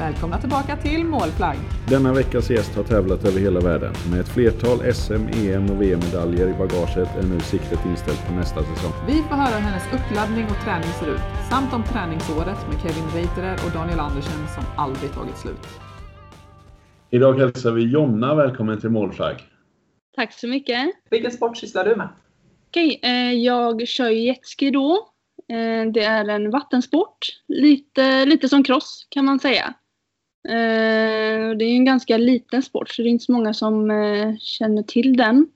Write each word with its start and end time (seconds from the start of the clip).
Välkomna 0.00 0.38
tillbaka 0.40 0.76
till 0.76 1.04
Målflagg. 1.04 1.56
Denna 1.88 2.12
veckas 2.12 2.50
gäst 2.50 2.74
har 2.76 2.84
tävlat 2.84 3.24
över 3.24 3.40
hela 3.40 3.60
världen. 3.60 3.92
Med 4.10 4.20
ett 4.20 4.28
flertal 4.28 4.94
SM, 4.94 5.12
EM 5.12 5.70
och 5.70 5.82
VM-medaljer 5.82 6.48
i 6.48 6.52
bagaget 6.52 7.16
är 7.16 7.22
nu 7.22 7.40
siktet 7.40 7.78
inställt 7.86 8.26
på 8.26 8.32
nästa 8.32 8.60
säsong. 8.62 8.92
Vi 9.06 9.12
får 9.12 9.34
höra 9.34 9.56
hur 9.56 9.64
hennes 9.68 9.86
uppladdning 9.94 10.44
och 10.44 10.64
träning 10.64 10.92
ser 11.00 11.14
ut, 11.14 11.20
samt 11.50 11.72
om 11.72 11.82
träningsåret 11.84 12.58
med 12.68 12.76
Kevin 12.82 13.08
Reiterer 13.14 13.56
och 13.64 13.72
Daniel 13.72 14.00
Andersen 14.00 14.48
som 14.54 14.64
aldrig 14.76 15.12
tagit 15.12 15.36
slut. 15.36 15.66
Idag 17.10 17.38
hälsar 17.38 17.72
vi 17.72 17.82
Jonna 17.82 18.34
välkommen 18.34 18.80
till 18.80 18.90
Målflagg. 18.90 19.36
Tack 20.16 20.32
så 20.32 20.48
mycket. 20.48 20.90
Vilken 21.10 21.30
sport 21.30 21.56
sysslar 21.56 21.84
du 21.84 21.96
med? 21.96 22.08
Okej, 22.68 23.00
eh, 23.02 23.32
jag 23.32 23.88
kör 23.88 24.08
jetski 24.08 24.70
då. 24.70 24.92
Eh, 25.48 25.92
det 25.92 26.04
är 26.04 26.28
en 26.28 26.50
vattensport. 26.50 27.18
Lite, 27.48 28.24
lite 28.24 28.48
som 28.48 28.64
cross 28.64 29.06
kan 29.10 29.24
man 29.24 29.40
säga. 29.40 29.74
Eh, 30.48 31.56
det 31.56 31.64
är 31.64 31.74
en 31.74 31.84
ganska 31.84 32.16
liten 32.16 32.62
sport 32.62 32.90
så 32.90 33.02
det 33.02 33.08
är 33.08 33.10
inte 33.10 33.24
så 33.24 33.32
många 33.32 33.54
som 33.54 33.90
eh, 33.90 34.36
känner 34.38 34.82
till 34.82 35.16
den. 35.16 35.48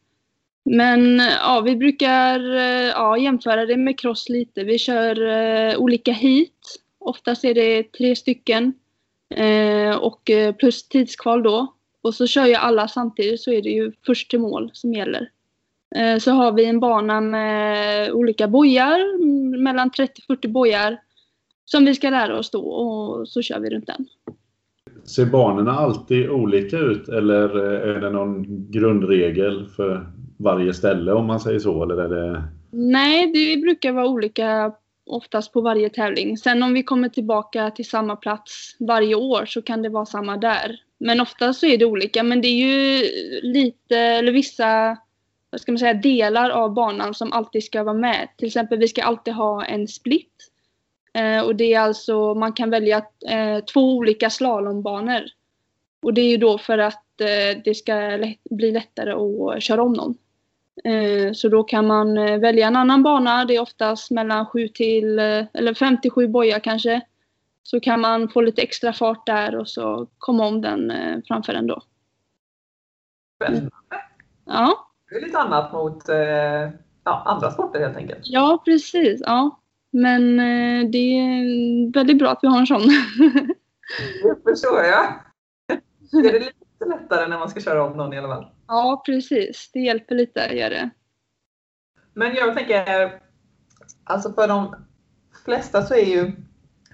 Men 0.65 1.21
eh, 1.21 1.27
ja, 1.27 1.61
vi 1.61 1.77
brukar 1.77 2.55
eh, 2.55 2.89
ja, 2.89 3.19
jämföra 3.19 3.67
det 3.67 3.77
med 3.77 4.01
cross 4.01 4.29
lite. 4.29 4.65
Vi 4.65 4.79
kör 4.79 5.27
eh, 5.27 5.79
olika 5.79 6.13
heat. 6.13 6.81
Oftast 6.99 7.45
är 7.45 7.55
det 7.55 7.93
tre 7.93 8.17
stycken. 8.17 8.75
Eh, 9.35 9.97
och 9.97 10.31
eh, 10.31 10.55
plus 10.55 10.89
tidskval 10.89 11.43
då. 11.43 11.75
Och 12.03 12.15
så 12.15 12.27
kör 12.27 12.47
ju 12.47 12.55
alla 12.55 12.89
samtidigt 12.89 13.41
så 13.41 13.53
är 13.53 13.63
det 13.63 13.71
ju 13.71 13.93
först 14.07 14.31
till 14.31 14.41
mål 14.41 14.71
som 14.73 14.95
gäller. 14.95 15.31
Eh, 15.97 16.19
så 16.19 16.31
har 16.31 16.53
vi 16.53 16.65
en 16.65 16.81
bana 16.81 17.21
med 17.21 18.13
olika 18.13 18.49
bojar, 18.49 19.19
mellan 19.63 19.91
30-40 19.91 20.49
bojar 20.49 21.01
som 21.65 21.85
vi 21.85 21.95
ska 21.95 22.11
lära 22.11 22.39
oss 22.39 22.51
då 22.51 22.61
och 22.61 23.29
så 23.29 23.43
kör 23.43 23.61
vi 23.61 23.71
runt 23.71 23.87
den. 23.87 24.07
Ser 25.07 25.27
banorna 25.27 25.73
alltid 25.73 26.31
olika 26.31 26.79
ut 26.79 27.09
eller 27.09 27.57
eh, 27.57 27.97
är 27.97 28.01
det 28.01 28.11
någon 28.11 28.45
grundregel 28.71 29.67
för 29.77 30.07
varje 30.37 30.75
ställe 30.75 31.13
om 31.13 31.27
man 31.27 31.41
säger 31.41 31.59
så? 31.59 31.83
Eller 31.83 31.97
är 31.97 32.09
det... 32.09 32.43
Nej, 32.71 33.33
det 33.33 33.61
brukar 33.61 33.93
vara 33.93 34.09
olika 34.09 34.73
oftast 35.07 35.53
på 35.53 35.61
varje 35.61 35.91
tävling. 35.91 36.39
Sen 36.39 36.63
om 36.63 36.75
vi 36.75 36.83
kommer 36.83 37.09
tillbaka 37.09 37.71
till 37.71 37.89
samma 37.89 38.17
plats 38.17 38.77
varje 38.81 39.15
år 39.15 39.47
så 39.47 39.63
kan 39.63 39.83
det 39.83 39.89
vara 39.89 40.07
samma 40.07 40.37
där. 40.37 40.77
Men 40.99 41.21
oftast 41.21 41.61
så 41.61 41.67
är 41.67 41.79
det 41.79 41.85
olika. 41.85 42.23
Men 42.23 42.43
det 42.43 42.49
är 42.49 42.67
ju 42.67 43.11
lite, 43.43 43.99
eller 43.99 44.33
vissa, 44.33 44.99
vad 45.51 45.61
ska 45.61 45.73
man 45.73 45.79
säga, 45.79 45.95
delar 45.95 46.51
av 46.51 46.75
banan 46.75 47.15
som 47.15 47.33
alltid 47.33 47.65
ska 47.65 47.83
vara 47.83 47.95
med. 47.95 48.29
Till 48.37 48.47
exempel 48.47 48.79
vi 48.79 48.89
ska 48.89 49.03
alltid 49.03 49.35
ha 49.35 49.65
en 49.65 49.89
split. 49.89 50.51
Eh, 51.15 51.45
och 51.45 51.57
det 51.57 51.75
är 51.75 51.81
alltså, 51.81 52.35
man 52.35 52.53
kan 52.53 52.71
välja 52.71 52.97
eh, 53.29 53.65
två 53.65 53.97
olika 53.97 54.31
slalombanor. 54.31 55.23
Och 56.03 56.15
det 56.15 56.21
är 56.21 56.31
ju 56.31 56.37
då 56.37 56.59
för 56.59 56.79
att 56.79 57.21
eh, 57.21 57.63
det 57.65 57.75
ska 57.75 58.19
bli 58.51 58.71
lättare 58.71 59.13
att 59.13 59.63
köra 59.63 59.83
om 59.83 59.93
någon. 59.93 60.15
Så 61.35 61.49
då 61.49 61.65
kan 61.65 61.87
man 61.87 62.15
välja 62.41 62.67
en 62.67 62.77
annan 62.77 63.03
bana. 63.03 63.45
Det 63.45 63.57
är 63.57 63.61
oftast 63.61 64.11
mellan 64.11 64.47
7 64.47 64.69
till, 64.69 65.19
eller 65.19 65.75
57 65.75 66.29
bojar 66.29 66.59
kanske. 66.59 67.01
Så 67.63 67.81
kan 67.81 68.01
man 68.01 68.29
få 68.29 68.41
lite 68.41 68.63
extra 68.63 68.93
fart 68.93 69.27
där 69.27 69.55
och 69.55 69.69
så 69.69 70.07
komma 70.19 70.47
om 70.47 70.61
den 70.61 70.93
framför 71.29 71.53
den 71.53 71.67
då. 71.67 71.83
Spännande. 73.37 73.71
Ja. 74.45 74.89
Det 75.11 75.17
är 75.17 75.21
lite 75.21 75.39
annat 75.39 75.73
mot 75.73 76.03
ja, 77.05 77.23
andra 77.27 77.51
sporter 77.51 77.81
helt 77.81 77.97
enkelt. 77.97 78.21
Ja, 78.23 78.63
precis. 78.65 79.23
Ja. 79.25 79.59
Men 79.95 80.37
det 80.91 80.99
är 80.99 81.93
väldigt 81.93 82.19
bra 82.19 82.31
att 82.31 82.39
vi 82.43 82.49
har 82.49 82.59
en 82.59 82.67
sån. 82.67 82.83
Det 84.23 84.51
förstår 84.51 84.81
jag. 84.81 85.05
Är 86.13 86.33
det 86.33 86.39
lite 86.39 86.85
lättare 86.87 87.29
när 87.29 87.39
man 87.39 87.49
ska 87.49 87.61
köra 87.61 87.85
om 87.85 87.97
någon 87.97 88.13
i 88.13 88.19
alla 88.19 88.29
fall? 88.29 88.47
Ja, 88.67 89.03
precis. 89.07 89.71
Det 89.73 89.81
hjälper 89.81 90.15
lite, 90.15 90.41
gör 90.41 90.71
det. 90.71 90.91
Men 92.13 92.35
jag 92.35 92.57
tänker, 92.57 93.21
alltså 94.05 94.33
för 94.33 94.49
de 94.49 94.75
flesta 95.45 95.83
så 95.83 95.95
är 95.95 96.07
ju 96.07 96.33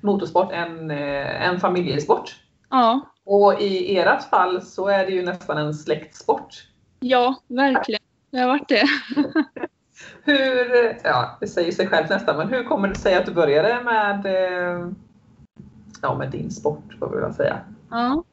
motorsport 0.02 0.52
en, 0.52 0.90
en 0.90 1.60
familjesport. 1.60 2.36
Ja. 2.70 3.00
Och 3.24 3.60
i 3.60 3.98
ert 3.98 4.22
fall 4.22 4.62
så 4.62 4.88
är 4.88 5.06
det 5.06 5.12
ju 5.12 5.22
nästan 5.22 5.58
en 5.58 5.74
släktsport. 5.74 6.66
Ja, 7.00 7.42
verkligen. 7.48 8.02
Det 8.30 8.38
har 8.38 8.48
varit 8.48 8.68
det. 8.68 8.84
hur, 10.24 10.96
ja 11.04 11.38
det 11.40 11.46
säger 11.46 11.72
sig 11.72 11.86
självt 11.86 12.10
nästan, 12.10 12.36
men 12.36 12.48
hur 12.48 12.64
kommer 12.64 12.88
det 12.88 12.94
sig 12.94 13.14
att 13.14 13.26
du 13.26 13.32
började 13.32 13.84
med, 13.84 14.26
eh, 14.26 14.88
ja, 16.02 16.18
med 16.18 16.30
din 16.30 16.50
sport, 16.50 16.96
får 16.98 17.10
vi 17.10 17.20
väl 17.20 17.34
säga? 17.34 17.60
Ja. 17.90 18.24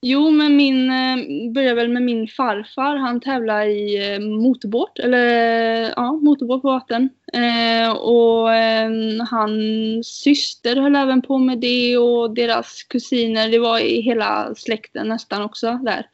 Jo, 0.00 0.30
men 0.30 0.56
min 0.56 0.90
eh, 0.90 1.52
började 1.54 1.74
väl 1.74 1.88
med 1.88 2.02
min 2.02 2.28
farfar. 2.28 2.96
Han 2.96 3.20
tävlar 3.20 3.66
i 3.66 4.12
eh, 4.14 4.20
motorbåt, 4.20 4.98
eller 4.98 5.92
ja, 5.96 6.12
motorbåt 6.12 6.62
på 6.62 6.68
vatten. 6.68 7.08
Eh, 7.32 7.90
och 7.96 8.54
eh, 8.54 8.90
hans 9.30 10.06
syster 10.06 10.76
höll 10.76 10.96
även 10.96 11.22
på 11.22 11.38
med 11.38 11.58
det 11.58 11.98
och 11.98 12.34
deras 12.34 12.82
kusiner. 12.82 13.48
Det 13.48 13.58
var 13.58 13.78
i 13.78 14.00
hela 14.00 14.54
släkten 14.54 15.08
nästan 15.08 15.42
också 15.42 15.72
där. 15.82 16.06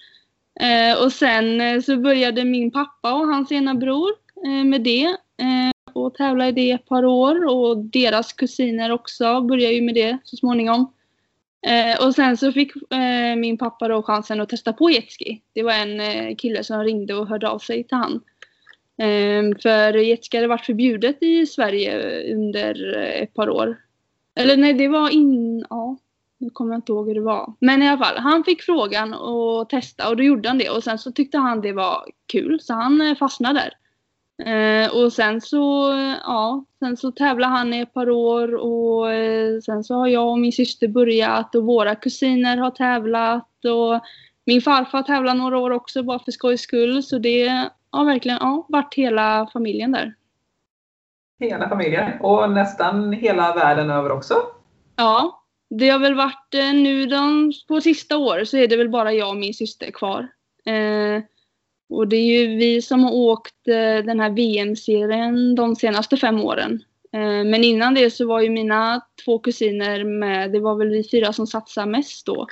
Eh, 0.61 1.05
och 1.05 1.13
sen 1.13 1.61
eh, 1.61 1.81
så 1.81 1.97
började 1.97 2.45
min 2.45 2.71
pappa 2.71 3.15
och 3.15 3.27
hans 3.27 3.53
ena 3.53 3.75
bror 3.75 4.11
Eh, 4.47 4.65
med 4.65 4.83
det 4.83 5.05
eh, 5.05 5.93
och 5.93 6.15
tävla 6.15 6.49
i 6.49 6.53
det 6.53 6.71
ett 6.71 6.87
par 6.87 7.05
år 7.05 7.45
och 7.45 7.77
deras 7.77 8.33
kusiner 8.33 8.93
också 8.93 9.41
började 9.41 9.75
ju 9.75 9.83
med 9.83 9.95
det 9.95 10.19
så 10.25 10.37
småningom. 10.37 10.93
Eh, 11.67 12.07
och 12.07 12.15
sen 12.15 12.37
så 12.37 12.53
fick 12.53 12.73
eh, 12.93 13.37
min 13.37 13.59
pappa 13.59 13.89
då 13.89 14.03
chansen 14.03 14.41
att 14.41 14.49
testa 14.49 14.73
på 14.73 14.91
jetski. 14.91 15.43
Det 15.53 15.63
var 15.63 15.73
en 15.73 16.01
eh, 16.01 16.37
kille 16.37 16.65
som 16.65 16.85
ringde 16.85 17.15
och 17.15 17.29
hörde 17.29 17.49
av 17.49 17.59
sig 17.59 17.85
till 17.85 17.97
han. 17.97 18.21
Eh, 18.99 19.59
för 19.63 19.95
jetski 19.95 20.37
hade 20.37 20.49
varit 20.49 20.67
förbjudet 20.67 21.23
i 21.23 21.47
Sverige 21.47 22.23
under 22.35 22.95
ett 22.95 23.35
par 23.35 23.51
år. 23.51 23.77
Eller 24.35 24.57
nej, 24.57 24.75
det 24.75 24.89
var 24.89 25.11
in... 25.11 25.65
Ja, 25.71 25.99
nu 26.39 26.51
kommer 26.51 26.73
jag 26.73 26.79
inte 26.79 26.93
ihåg 26.93 27.09
hur 27.09 27.15
det 27.15 27.21
var. 27.21 27.55
Men 27.61 27.83
i 27.83 27.89
alla 27.89 28.05
fall, 28.05 28.19
han 28.19 28.45
fick 28.45 28.63
frågan 28.63 29.15
att 29.15 29.69
testa 29.69 30.09
och 30.09 30.17
då 30.17 30.23
gjorde 30.23 30.49
han 30.49 30.59
det. 30.59 30.71
Och 30.71 30.85
sen 30.85 30.99
så 30.99 31.13
tyckte 31.13 31.39
han 31.39 31.61
det 31.61 31.73
var 31.73 32.07
kul 32.27 32.61
så 32.61 32.75
han 32.75 33.17
fastnade 33.19 33.61
där. 33.61 33.73
Eh, 34.47 34.97
och 34.97 35.13
sen 35.13 35.41
så, 35.41 35.93
ja, 36.25 36.65
sen 36.79 36.97
så 36.97 37.13
tävlade 37.13 37.53
han 37.53 37.75
i 37.75 37.81
ett 37.81 37.95
par 37.95 38.11
år 38.11 38.55
och 38.55 39.13
eh, 39.13 39.61
sen 39.61 39.85
så 39.85 39.95
har 39.95 40.07
jag 40.07 40.31
och 40.31 40.39
min 40.39 40.53
syster 40.53 40.89
börjat 40.89 41.55
och 41.55 41.65
våra 41.65 41.95
kusiner 41.95 42.57
har 42.57 42.71
tävlat 42.71 43.65
och 43.65 44.01
min 44.45 44.63
farfar 44.63 45.03
tävlat 45.03 45.37
några 45.37 45.59
år 45.59 45.71
också 45.71 46.03
bara 46.03 46.19
för 46.19 46.33
skojs 46.33 46.61
skull. 46.61 47.03
Så 47.03 47.19
det 47.19 47.69
har 47.91 48.05
verkligen 48.05 48.39
ja, 48.41 48.67
varit 48.69 48.95
hela 48.95 49.49
familjen 49.53 49.93
där. 49.93 50.15
Hela 51.41 51.69
familjen 51.69 52.21
och 52.21 52.51
nästan 52.51 53.13
hela 53.13 53.55
världen 53.55 53.91
över 53.91 54.13
också? 54.13 54.35
Ja, 54.97 55.43
det 55.71 55.89
har 55.89 55.99
väl 55.99 56.15
varit 56.15 56.55
eh, 56.55 56.75
nu 56.75 57.07
de, 57.07 57.53
på 57.69 57.81
sista 57.81 58.17
året 58.17 58.49
så 58.49 58.57
är 58.57 58.69
det 58.69 58.77
väl 58.77 58.91
bara 58.91 59.13
jag 59.13 59.29
och 59.29 59.37
min 59.37 59.55
syster 59.55 59.91
kvar. 59.91 60.29
Eh, 60.65 61.23
och 61.93 62.09
det 62.09 62.17
är 62.17 62.43
ju 62.43 62.57
vi 62.57 62.83
som 62.83 63.05
har 63.05 63.13
åkt 63.13 63.69
eh, 63.69 64.05
den 64.05 64.21
här 64.21 64.31
VM-serien 64.31 65.55
de 65.55 65.77
senaste 65.77 66.17
fem 66.17 66.41
åren. 66.41 66.83
Eh, 67.13 67.45
men 67.45 67.65
innan 67.65 67.95
det 67.95 68.11
så 68.11 68.27
var 68.27 68.41
ju 68.41 68.51
mina 68.51 69.01
två 69.25 69.39
kusiner 69.39 70.05
med, 70.05 70.53
det 70.53 70.61
var 70.61 70.77
väl 70.77 70.89
vi 70.89 71.09
fyra 71.09 71.33
som 71.33 71.47
satsade 71.47 71.91
mest 71.91 72.27
då. 72.27 72.47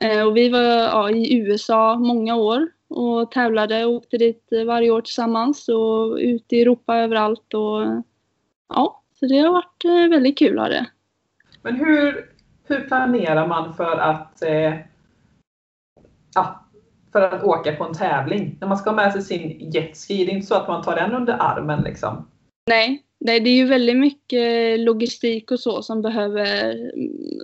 Eh, 0.00 0.26
och 0.26 0.36
vi 0.36 0.48
var 0.48 0.60
ja, 0.60 1.10
i 1.10 1.36
USA 1.36 1.98
många 1.98 2.36
år 2.36 2.68
och 2.88 3.30
tävlade 3.30 3.84
och 3.84 3.92
åkte 3.92 4.18
dit 4.18 4.48
varje 4.66 4.90
år 4.90 5.00
tillsammans 5.00 5.68
och 5.68 6.16
ute 6.16 6.56
i 6.56 6.62
Europa 6.62 6.96
överallt. 6.96 7.54
Och, 7.54 8.02
ja, 8.68 9.02
så 9.20 9.26
det 9.26 9.38
har 9.38 9.52
varit 9.52 10.10
väldigt 10.10 10.38
kul 10.38 10.58
har 10.58 10.68
det. 10.68 10.86
Men 11.62 11.76
hur, 11.76 12.30
hur 12.64 12.80
planerar 12.80 13.46
man 13.46 13.74
för 13.74 13.98
att 13.98 14.42
eh, 14.42 14.74
att 16.34 16.71
för 17.12 17.22
att 17.22 17.44
åka 17.44 17.72
på 17.72 17.84
en 17.84 17.94
tävling. 17.94 18.56
När 18.60 18.68
man 18.68 18.78
ska 18.78 18.90
ha 18.90 18.96
med 18.96 19.12
sig 19.12 19.22
sin 19.22 19.70
jetski, 19.70 20.24
det 20.24 20.30
är 20.30 20.34
inte 20.34 20.46
så 20.46 20.54
att 20.54 20.68
man 20.68 20.82
tar 20.82 20.96
den 20.96 21.14
under 21.14 21.36
armen 21.40 21.82
liksom. 21.82 22.28
Nej, 22.66 23.02
det 23.18 23.32
är 23.32 23.56
ju 23.56 23.66
väldigt 23.66 23.96
mycket 23.96 24.80
logistik 24.80 25.50
och 25.50 25.60
så 25.60 25.82
som, 25.82 26.02
behöver, 26.02 26.76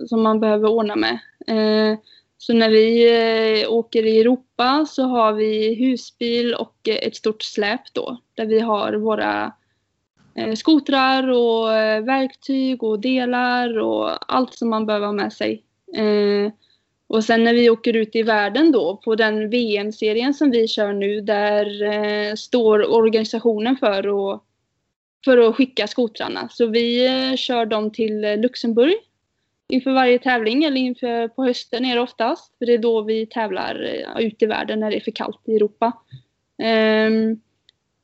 som 0.07 0.21
man 0.21 0.39
behöver 0.39 0.69
ordna 0.69 0.95
med. 0.95 1.19
Eh, 1.47 1.99
så 2.37 2.53
när 2.53 2.69
vi 2.69 3.09
eh, 3.61 3.71
åker 3.71 4.05
i 4.05 4.19
Europa 4.19 4.85
så 4.89 5.03
har 5.03 5.33
vi 5.33 5.73
husbil 5.73 6.53
och 6.53 6.87
ett 6.87 7.15
stort 7.15 7.41
släp 7.41 7.93
då, 7.93 8.17
där 8.33 8.45
vi 8.45 8.59
har 8.59 8.93
våra 8.93 9.53
eh, 10.35 10.53
skotrar 10.53 11.27
och 11.27 11.67
verktyg 12.07 12.83
och 12.83 12.99
delar 12.99 13.79
och 13.79 14.33
allt 14.33 14.53
som 14.53 14.69
man 14.69 14.85
behöver 14.85 15.05
ha 15.05 15.13
med 15.13 15.33
sig. 15.33 15.63
Och 17.09 17.23
sen 17.23 17.43
när 17.43 17.53
vi 17.53 17.69
åker 17.69 17.95
ut 17.95 18.15
i 18.15 18.23
världen 18.23 18.71
då 18.71 18.97
på 18.97 19.15
den 19.15 19.49
VM-serien 19.49 20.33
som 20.33 20.51
vi 20.51 20.67
kör 20.67 20.93
nu 20.93 21.21
där 21.21 21.83
eh, 21.83 22.35
står 22.35 22.93
organisationen 22.93 23.77
för 23.77 24.33
att, 24.33 24.43
för 25.25 25.37
att 25.37 25.55
skicka 25.55 25.87
skotrarna. 25.87 26.49
Så 26.49 26.67
vi 26.67 27.05
eh, 27.07 27.35
kör 27.35 27.65
dem 27.65 27.91
till 27.91 28.21
Luxemburg 28.21 28.95
inför 29.69 29.91
varje 29.91 30.19
tävling 30.19 30.63
eller 30.63 30.81
inför 30.81 31.27
på 31.27 31.43
hösten 31.43 31.85
är 31.85 31.95
det 31.95 32.01
oftast. 32.01 32.57
För 32.57 32.65
det 32.65 32.73
är 32.73 32.77
då 32.77 33.01
vi 33.01 33.25
tävlar 33.25 34.03
eh, 34.17 34.25
ute 34.25 34.45
i 34.45 34.47
världen 34.47 34.79
när 34.79 34.91
det 34.91 34.97
är 34.97 35.01
för 35.01 35.11
kallt 35.11 35.41
i 35.45 35.55
Europa. 35.55 35.91
Ehm, 36.57 37.41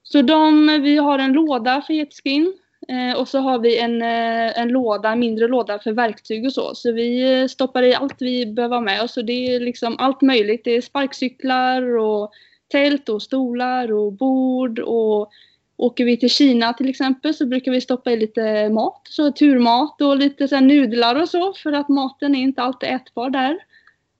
så 0.03 0.21
de, 0.21 0.67
vi 0.83 0.97
har 0.97 1.19
en 1.19 1.33
låda 1.33 1.81
för 1.81 1.93
jetskrin 1.93 2.53
eh, 2.87 3.19
och 3.19 3.27
så 3.27 3.39
har 3.39 3.59
vi 3.59 3.79
en, 3.79 4.01
eh, 4.01 4.59
en 4.59 4.67
låda, 4.67 5.11
en 5.11 5.19
mindre 5.19 5.47
låda 5.47 5.79
för 5.79 5.91
verktyg 5.91 6.45
och 6.45 6.53
så. 6.53 6.75
Så 6.75 6.91
vi 6.91 7.41
eh, 7.41 7.47
stoppar 7.47 7.83
i 7.83 7.95
allt 7.95 8.15
vi 8.19 8.45
behöver 8.45 8.75
ha 8.75 8.81
med 8.81 9.01
oss. 9.01 9.17
Och 9.17 9.25
det 9.25 9.55
är 9.55 9.59
liksom 9.59 9.95
allt 9.99 10.21
möjligt. 10.21 10.61
Det 10.63 10.71
är 10.71 10.81
sparkcyklar 10.81 11.97
och 11.97 12.31
tält 12.67 13.09
och 13.09 13.21
stolar 13.21 13.91
och 13.91 14.13
bord 14.13 14.79
och 14.79 15.31
Åker 15.77 16.05
vi 16.05 16.17
till 16.17 16.29
Kina 16.29 16.73
till 16.73 16.89
exempel 16.89 17.33
så 17.33 17.45
brukar 17.45 17.71
vi 17.71 17.81
stoppa 17.81 18.11
i 18.11 18.17
lite 18.17 18.69
mat, 18.69 19.01
så 19.09 19.31
turmat 19.31 20.01
och 20.01 20.17
lite 20.17 20.47
så 20.47 20.59
nudlar 20.59 21.21
och 21.21 21.29
så 21.29 21.53
för 21.53 21.73
att 21.73 21.89
maten 21.89 22.35
är 22.35 22.39
inte 22.39 22.61
alltid 22.61 22.89
ätbar 22.89 23.29
där. 23.29 23.57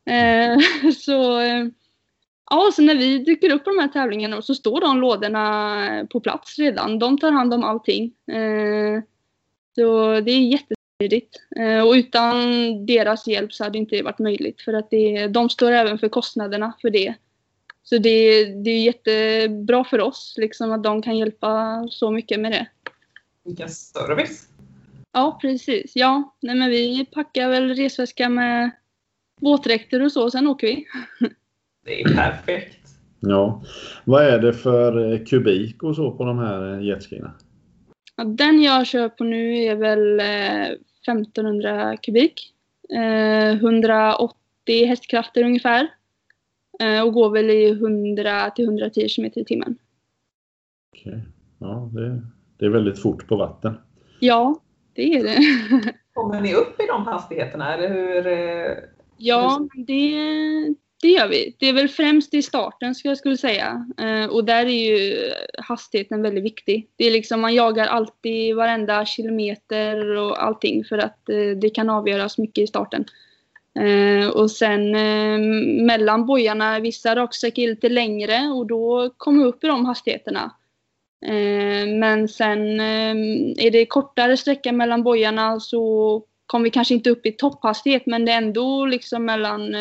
Eh, 0.05 0.57
så 0.97 1.39
eh, 1.39 1.65
ja, 2.49 2.71
så 2.73 2.81
när 2.81 2.95
vi 2.95 3.17
dyker 3.17 3.53
upp 3.53 3.63
på 3.63 3.69
de 3.69 3.79
här 3.79 3.87
tävlingarna 3.87 4.41
så 4.41 4.55
står 4.55 4.81
de 4.81 4.99
lådorna 4.99 6.07
på 6.11 6.19
plats 6.19 6.59
redan. 6.59 6.99
De 6.99 7.17
tar 7.17 7.31
hand 7.31 7.53
om 7.53 7.63
allting. 7.63 8.03
Eh, 8.27 9.01
så 9.75 10.19
det 10.19 10.31
är 10.31 10.39
jättesmidigt. 10.39 11.41
Eh, 11.55 11.87
och 11.87 11.91
utan 11.91 12.35
deras 12.85 13.27
hjälp 13.27 13.53
så 13.53 13.63
hade 13.63 13.73
det 13.73 13.79
inte 13.79 14.01
varit 14.01 14.19
möjligt 14.19 14.61
för 14.61 14.73
att 14.73 14.89
det, 14.89 15.27
de 15.27 15.49
står 15.49 15.71
även 15.71 15.99
för 15.99 16.09
kostnaderna 16.09 16.73
för 16.81 16.89
det. 16.89 17.15
Så 17.83 17.97
det, 17.97 18.45
det 18.45 18.69
är 18.69 18.83
jättebra 18.83 19.83
för 19.83 20.01
oss 20.01 20.35
liksom, 20.37 20.71
att 20.71 20.83
de 20.83 21.01
kan 21.01 21.17
hjälpa 21.17 21.83
så 21.89 22.11
mycket 22.11 22.39
med 22.39 22.51
det. 22.51 22.67
Vilken 23.43 23.69
service! 23.69 24.47
Ja, 25.11 25.37
precis. 25.41 25.91
Ja, 25.95 26.35
nej, 26.39 26.55
men 26.55 26.69
vi 26.69 27.05
packar 27.05 27.49
väl 27.49 27.75
resväska 27.75 28.29
med 28.29 28.71
våtdräkter 29.41 30.01
och 30.01 30.11
så, 30.11 30.31
sen 30.31 30.47
åker 30.47 30.67
vi. 30.67 30.85
Det 31.85 32.01
är 32.01 32.15
perfekt. 32.15 32.87
Ja. 33.19 33.63
Vad 34.03 34.23
är 34.23 34.39
det 34.39 34.53
för 34.53 35.13
eh, 35.13 35.19
kubik 35.25 35.83
och 35.83 35.95
så 35.95 36.11
på 36.11 36.25
de 36.25 36.39
här 36.39 36.73
eh, 36.73 36.85
jetskierna? 36.85 37.33
Ja, 38.15 38.23
den 38.23 38.61
jag 38.61 38.87
kör 38.87 39.09
på 39.09 39.23
nu 39.23 39.63
är 39.63 39.75
väl 39.75 40.19
1500 40.19 41.91
eh, 41.91 41.97
kubik. 42.01 42.51
180 42.89 44.85
hästkrafter 44.87 45.43
ungefär. 45.43 45.87
Och 47.05 47.13
går 47.13 47.29
väl 47.29 47.49
i 47.49 47.69
100 47.69 48.49
till 48.49 48.65
110 48.65 49.07
km 49.15 49.31
i 49.35 49.45
timmen. 49.45 49.77
Okej. 50.93 51.21
Ja, 51.59 51.91
det, 51.93 52.21
det 52.57 52.65
är 52.65 52.69
väldigt 52.69 53.01
fort 53.01 53.27
på 53.27 53.35
vatten. 53.35 53.77
Ja, 54.19 54.61
det 54.93 55.13
är 55.13 55.23
det. 55.23 55.37
Kommer 56.13 56.41
ni 56.41 56.53
upp 56.53 56.81
i 56.81 56.87
de 56.87 57.05
hastigheterna 57.05 57.73
eller 57.73 57.89
hur? 57.89 58.25
Ja, 59.17 59.67
det, 59.87 60.75
det 61.01 61.07
gör 61.07 61.27
vi. 61.27 61.55
Det 61.59 61.69
är 61.69 61.73
väl 61.73 61.89
främst 61.89 62.33
i 62.33 62.41
starten 62.41 62.95
skulle 62.95 63.11
jag 63.11 63.17
skulle 63.17 63.37
säga. 63.37 63.85
Eh, 63.97 64.25
och 64.25 64.45
där 64.45 64.65
är 64.65 64.69
ju 64.69 65.31
hastigheten 65.57 66.21
väldigt 66.21 66.43
viktig. 66.43 66.89
Det 66.95 67.07
är 67.07 67.11
liksom, 67.11 67.41
man 67.41 67.53
jagar 67.53 67.87
alltid 67.87 68.55
varenda 68.55 69.05
kilometer 69.05 70.05
och 70.05 70.43
allting 70.43 70.83
för 70.83 70.97
att 70.97 71.29
eh, 71.29 71.57
det 71.61 71.69
kan 71.69 71.89
avgöras 71.89 72.37
mycket 72.37 72.63
i 72.63 72.67
starten. 72.67 73.05
Eh, 73.79 74.27
och 74.27 74.51
sen 74.51 74.95
eh, 74.95 75.39
mellan 75.85 76.25
bojarna, 76.25 76.79
vissa 76.79 77.15
raksträckor 77.15 77.63
är 77.63 77.67
lite 77.67 77.89
längre 77.89 78.47
och 78.47 78.67
då 78.67 79.09
kommer 79.17 79.43
vi 79.43 79.49
upp 79.49 79.63
i 79.63 79.67
de 79.67 79.85
hastigheterna. 79.85 80.55
Eh, 81.25 81.87
men 81.87 82.27
sen 82.27 82.79
eh, 82.79 83.65
är 83.65 83.71
det 83.71 83.85
kortare 83.85 84.37
sträcka 84.37 84.71
mellan 84.71 85.03
bojarna 85.03 85.59
så 85.59 86.23
kommer 86.45 86.63
vi 86.63 86.69
kanske 86.69 86.93
inte 86.93 87.09
upp 87.09 87.25
i 87.25 87.31
topphastighet 87.31 88.05
men 88.05 88.25
det 88.25 88.31
är 88.31 88.37
ändå 88.37 88.85
liksom 88.85 89.25
mellan 89.25 89.75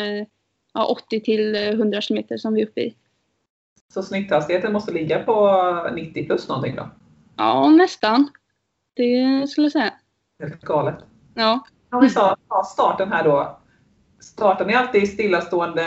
ja, 0.75 0.85
80 0.85 1.19
till 1.19 1.55
100 1.55 2.01
km 2.01 2.23
som 2.37 2.53
vi 2.53 2.61
är 2.61 2.67
uppe 2.67 2.81
i. 2.81 2.95
Så 3.93 4.03
snitthastigheten 4.03 4.73
måste 4.73 4.91
ligga 4.93 5.23
på 5.23 5.89
90 5.95 6.25
plus 6.25 6.47
någonting 6.47 6.75
då? 6.75 6.89
Ja, 7.37 7.69
nästan. 7.69 8.29
Det 8.95 9.47
skulle 9.49 9.65
jag 9.65 9.71
säga. 9.71 9.93
Helt 10.39 10.61
galet. 10.61 10.95
Ja. 11.33 11.59
Om 11.91 12.01
vi 12.01 12.09
sa 12.09 12.37
starten 12.65 13.11
här 13.11 13.23
då. 13.23 13.59
Startar 14.19 14.65
ni 14.65 14.73
alltid 14.73 15.13
stillastående 15.13 15.83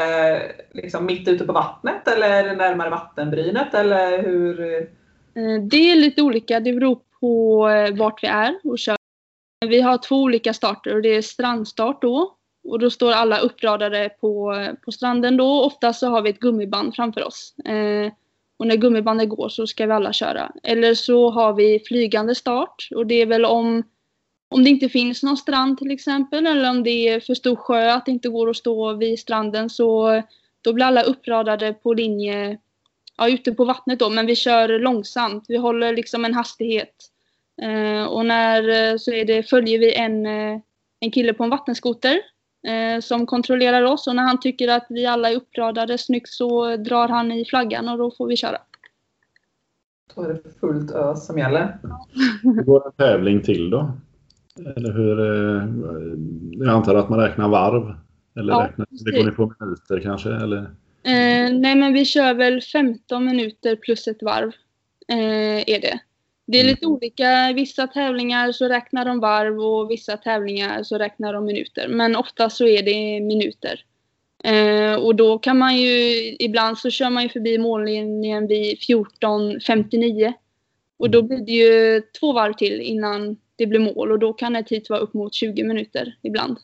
liksom 0.72 1.06
mitt 1.06 1.28
ute 1.28 1.44
på 1.44 1.52
vattnet 1.52 2.08
eller 2.08 2.56
närmare 2.56 2.90
vattenbrynet 2.90 3.74
eller 3.74 4.22
hur? 4.22 4.60
Eh, 5.34 5.62
det 5.62 5.90
är 5.90 5.96
lite 5.96 6.22
olika. 6.22 6.60
Det 6.60 6.72
beror 6.72 6.98
på 7.20 7.68
eh, 7.68 7.96
vart 7.96 8.22
vi 8.22 8.28
är 8.28 8.58
och 8.64 8.78
kör. 8.78 8.96
Vi 9.66 9.80
har 9.80 9.98
två 9.98 10.16
olika 10.16 10.52
starter 10.52 10.94
och 10.94 11.02
det 11.02 11.16
är 11.16 11.22
strandstart 11.22 12.02
då 12.02 12.37
och 12.68 12.78
då 12.78 12.90
står 12.90 13.12
alla 13.12 13.38
uppradade 13.38 14.10
på, 14.20 14.54
på 14.84 14.92
stranden 14.92 15.36
då. 15.36 15.62
Ofta 15.64 15.92
så 15.92 16.06
har 16.06 16.22
vi 16.22 16.30
ett 16.30 16.40
gummiband 16.40 16.94
framför 16.94 17.26
oss. 17.26 17.54
Eh, 17.58 18.12
och 18.58 18.66
när 18.66 18.76
gummibandet 18.76 19.28
går 19.28 19.48
så 19.48 19.66
ska 19.66 19.86
vi 19.86 19.92
alla 19.92 20.12
köra. 20.12 20.52
Eller 20.62 20.94
så 20.94 21.30
har 21.30 21.52
vi 21.52 21.80
flygande 21.88 22.34
start 22.34 22.88
och 22.94 23.06
det 23.06 23.14
är 23.14 23.26
väl 23.26 23.44
om, 23.44 23.82
om 24.48 24.64
det 24.64 24.70
inte 24.70 24.88
finns 24.88 25.22
någon 25.22 25.36
strand 25.36 25.78
till 25.78 25.90
exempel 25.90 26.46
eller 26.46 26.70
om 26.70 26.82
det 26.82 27.08
är 27.08 27.20
för 27.20 27.34
stor 27.34 27.56
sjö 27.56 27.90
att 27.92 28.06
det 28.06 28.12
inte 28.12 28.28
går 28.28 28.50
att 28.50 28.56
stå 28.56 28.92
vid 28.92 29.18
stranden 29.18 29.70
så 29.70 30.22
då 30.62 30.72
blir 30.72 30.84
alla 30.84 31.02
uppradade 31.02 31.72
på 31.72 31.94
linje 31.94 32.58
ja, 33.16 33.28
ute 33.28 33.52
på 33.52 33.64
vattnet 33.64 33.98
då 33.98 34.10
men 34.10 34.26
vi 34.26 34.36
kör 34.36 34.78
långsamt. 34.78 35.44
Vi 35.48 35.56
håller 35.56 35.96
liksom 35.96 36.24
en 36.24 36.34
hastighet. 36.34 36.94
Eh, 37.62 38.04
och 38.04 38.26
när 38.26 38.68
eh, 38.68 38.96
så 38.96 39.12
är 39.12 39.24
det, 39.24 39.42
följer 39.42 39.78
vi 39.78 39.94
en, 39.94 40.26
eh, 40.26 40.60
en 41.00 41.10
kille 41.10 41.34
på 41.34 41.44
en 41.44 41.50
vattenskoter 41.50 42.20
eh, 42.66 43.00
som 43.00 43.26
kontrollerar 43.26 43.82
oss 43.82 44.06
och 44.06 44.16
när 44.16 44.22
han 44.22 44.40
tycker 44.40 44.68
att 44.68 44.86
vi 44.88 45.06
alla 45.06 45.30
är 45.30 45.36
uppradade 45.36 45.98
snyggt 45.98 46.28
så 46.28 46.76
drar 46.76 47.08
han 47.08 47.32
i 47.32 47.44
flaggan 47.44 47.88
och 47.88 47.98
då 47.98 48.10
får 48.10 48.26
vi 48.26 48.36
köra. 48.36 48.58
Då 50.14 50.22
är 50.22 50.28
det 50.28 50.58
fullt 50.60 50.90
ös 50.90 51.26
som 51.26 51.38
gäller. 51.38 51.78
Hur 52.42 52.62
går 52.62 52.86
en 52.86 52.92
tävling 52.92 53.42
till 53.42 53.70
då? 53.70 53.92
Eller 54.76 54.92
hur? 54.92 55.20
Eh, 55.20 55.68
jag 56.66 56.74
antar 56.74 56.94
att 56.94 57.08
man 57.08 57.18
räknar 57.18 57.48
varv? 57.48 57.94
Eller 58.38 58.52
ja, 58.52 58.68
räknar, 58.68 58.86
det 58.90 59.18
går 59.18 59.24
ni 59.24 59.30
på 59.30 59.54
minuter 59.60 60.00
kanske? 60.00 60.28
Eller? 60.28 60.58
Eh, 61.02 61.52
nej 61.58 61.74
men 61.74 61.92
vi 61.92 62.04
kör 62.04 62.34
väl 62.34 62.60
15 62.60 63.24
minuter 63.24 63.76
plus 63.76 64.08
ett 64.08 64.22
varv. 64.22 64.52
Eh, 65.08 65.74
är 65.74 65.80
det. 65.80 66.00
Det 66.50 66.60
är 66.60 66.64
lite 66.64 66.84
mm. 66.84 66.94
olika. 66.94 67.52
Vissa 67.54 67.86
tävlingar 67.86 68.52
så 68.52 68.68
räknar 68.68 69.04
de 69.04 69.20
varv 69.20 69.60
och 69.60 69.90
vissa 69.90 70.16
tävlingar 70.16 70.82
så 70.82 70.98
räknar 70.98 71.32
de 71.32 71.44
minuter. 71.44 71.88
Men 71.88 72.16
ofta 72.16 72.50
så 72.50 72.66
är 72.66 72.82
det 72.82 73.20
minuter. 73.20 73.84
Eh, 74.44 74.94
och 74.94 75.14
då 75.16 75.38
kan 75.38 75.58
man 75.58 75.76
ju, 75.76 76.36
ibland 76.38 76.78
så 76.78 76.90
kör 76.90 77.10
man 77.10 77.22
ju 77.22 77.28
förbi 77.28 77.58
mållinjen 77.58 78.46
vid 78.46 78.78
14.59. 78.78 80.32
Och 80.98 81.10
då 81.10 81.22
blir 81.22 81.38
det 81.38 81.52
ju 81.52 82.02
två 82.20 82.32
varv 82.32 82.52
till 82.52 82.80
innan 82.80 83.36
det 83.56 83.66
blir 83.66 83.80
mål 83.80 84.12
och 84.12 84.18
då 84.18 84.32
kan 84.32 84.56
ett 84.56 84.68
hit 84.68 84.90
vara 84.90 85.00
upp 85.00 85.14
mot 85.14 85.34
20 85.34 85.64
minuter 85.64 86.16
ibland. 86.22 86.58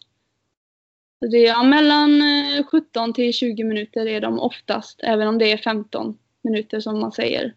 Så 1.18 1.26
det 1.30 1.36
är 1.36 1.46
ja, 1.46 1.62
mellan 1.62 2.22
17 2.70 3.08
eh, 3.08 3.14
till 3.14 3.32
20 3.32 3.64
minuter 3.64 4.06
är 4.06 4.20
de 4.20 4.40
oftast, 4.40 5.00
även 5.02 5.28
om 5.28 5.38
det 5.38 5.52
är 5.52 5.56
15 5.56 6.18
minuter 6.42 6.80
som 6.80 7.00
man 7.00 7.12
säger. 7.12 7.54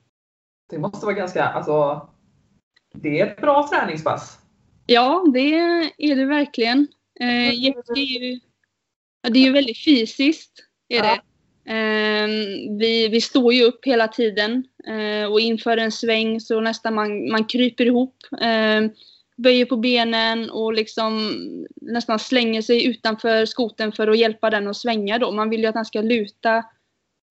Det 0.69 0.77
måste 0.77 1.05
vara 1.05 1.15
ganska, 1.15 1.43
alltså 1.43 2.07
det 3.01 3.19
är 3.19 3.27
ett 3.27 3.41
bra 3.41 3.69
träningspass. 3.73 4.37
Ja, 4.85 5.25
det 5.33 5.53
är 5.97 6.15
det 6.15 6.25
verkligen. 6.25 6.87
Eh, 7.19 7.47
är 7.47 7.51
ju, 7.51 8.39
ja, 9.21 9.29
det 9.29 9.39
är 9.39 9.43
ju 9.43 9.51
väldigt 9.51 9.83
fysiskt. 9.85 10.63
Är 10.89 11.01
det. 11.01 11.21
Eh, 11.71 12.27
vi, 12.79 13.07
vi 13.07 13.21
står 13.21 13.53
ju 13.53 13.63
upp 13.63 13.85
hela 13.85 14.07
tiden 14.07 14.63
eh, 14.87 15.31
och 15.31 15.39
inför 15.39 15.77
en 15.77 15.91
sväng 15.91 16.39
så 16.39 16.59
nästan 16.59 16.95
man, 16.95 17.29
man 17.31 17.45
kryper 17.45 17.85
ihop. 17.85 18.15
Eh, 18.41 18.91
böjer 19.37 19.65
på 19.65 19.77
benen 19.77 20.49
och 20.49 20.73
liksom 20.73 21.33
nästan 21.75 22.19
slänger 22.19 22.61
sig 22.61 22.85
utanför 22.85 23.45
skoten 23.45 23.91
för 23.91 24.07
att 24.07 24.17
hjälpa 24.17 24.49
den 24.49 24.67
att 24.67 24.77
svänga 24.77 25.17
då. 25.17 25.31
Man 25.31 25.49
vill 25.49 25.61
ju 25.61 25.67
att 25.67 25.75
den 25.75 25.85
ska 25.85 26.01
luta 26.01 26.63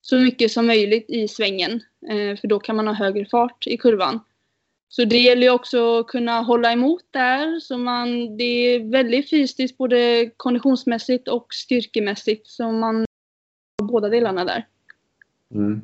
så 0.01 0.19
mycket 0.19 0.51
som 0.51 0.67
möjligt 0.67 1.09
i 1.09 1.27
svängen. 1.27 1.71
Eh, 2.09 2.39
för 2.39 2.47
då 2.47 2.59
kan 2.59 2.75
man 2.75 2.87
ha 2.87 2.93
högre 2.93 3.25
fart 3.25 3.67
i 3.67 3.77
kurvan. 3.77 4.19
Så 4.89 5.05
det 5.05 5.17
gäller 5.17 5.41
ju 5.41 5.49
också 5.49 5.99
att 5.99 6.07
kunna 6.07 6.41
hålla 6.41 6.71
emot 6.71 7.01
där. 7.11 7.59
Så 7.59 7.77
man, 7.77 8.37
det 8.37 8.43
är 8.43 8.91
väldigt 8.91 9.29
fysiskt 9.29 9.77
både 9.77 10.29
konditionsmässigt 10.37 11.27
och 11.27 11.47
styrkemässigt. 11.53 12.47
Så 12.47 12.71
man 12.71 13.05
har 13.79 13.87
båda 13.87 14.09
delarna 14.09 14.45
där. 14.45 14.65
Mm. 15.53 15.81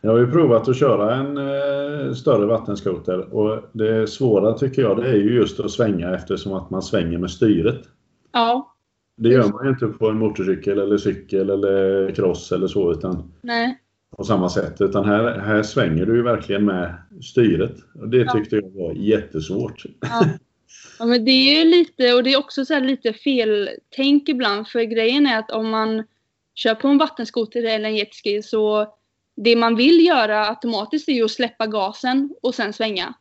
Jag 0.00 0.10
har 0.10 0.18
ju 0.18 0.30
provat 0.30 0.68
att 0.68 0.78
köra 0.78 1.14
en 1.14 1.36
eh, 1.36 2.14
större 2.14 2.46
vattenskoter 2.46 3.34
och 3.34 3.70
det 3.72 4.06
svåra 4.06 4.52
tycker 4.52 4.82
jag 4.82 4.96
det 4.96 5.08
är 5.08 5.16
ju 5.16 5.34
just 5.34 5.60
att 5.60 5.70
svänga 5.70 6.14
eftersom 6.14 6.52
att 6.52 6.70
man 6.70 6.82
svänger 6.82 7.18
med 7.18 7.30
styret. 7.30 7.82
Ja. 8.32 8.74
Det 9.16 9.28
gör 9.28 9.48
man 9.48 9.64
ju 9.64 9.70
inte 9.70 9.86
på 9.86 10.08
en 10.08 10.18
motorcykel 10.18 10.78
eller 10.78 10.98
cykel 10.98 11.50
eller 11.50 12.10
cross 12.14 12.52
eller 12.52 12.66
så 12.66 12.92
utan 12.92 13.32
Nej 13.42 13.83
på 14.16 14.24
samma 14.24 14.48
sätt. 14.48 14.80
Utan 14.80 15.04
här, 15.04 15.38
här 15.38 15.62
svänger 15.62 16.06
du 16.06 16.16
ju 16.16 16.22
verkligen 16.22 16.64
med 16.64 16.94
styret. 17.22 17.76
Och 17.94 18.08
det 18.08 18.32
tyckte 18.32 18.56
ja. 18.56 18.62
jag 18.62 18.86
var 18.86 18.94
jättesvårt. 18.94 19.84
Ja. 20.00 20.24
Ja, 20.98 21.04
men 21.04 21.24
det 21.24 21.30
är 21.30 21.64
ju 21.64 21.70
lite, 21.70 22.14
och 22.14 22.22
det 22.22 22.32
är 22.32 22.38
också 22.38 22.64
så 22.64 22.80
lite 22.80 23.12
feltänk 23.12 24.28
ibland. 24.28 24.68
För 24.68 24.82
grejen 24.82 25.26
är 25.26 25.38
att 25.38 25.50
om 25.50 25.70
man 25.70 26.04
kör 26.54 26.74
på 26.74 26.88
en 26.88 26.98
vattenskoter 26.98 27.62
eller 27.64 27.88
en 27.88 27.96
jetski 27.96 28.42
så 28.42 28.94
det 29.36 29.56
man 29.56 29.76
vill 29.76 30.06
göra 30.06 30.48
automatiskt 30.48 31.08
är 31.08 31.12
ju 31.12 31.24
att 31.24 31.30
släppa 31.30 31.66
gasen 31.66 32.34
och 32.42 32.54
sen 32.54 32.72
svänga. 32.72 33.14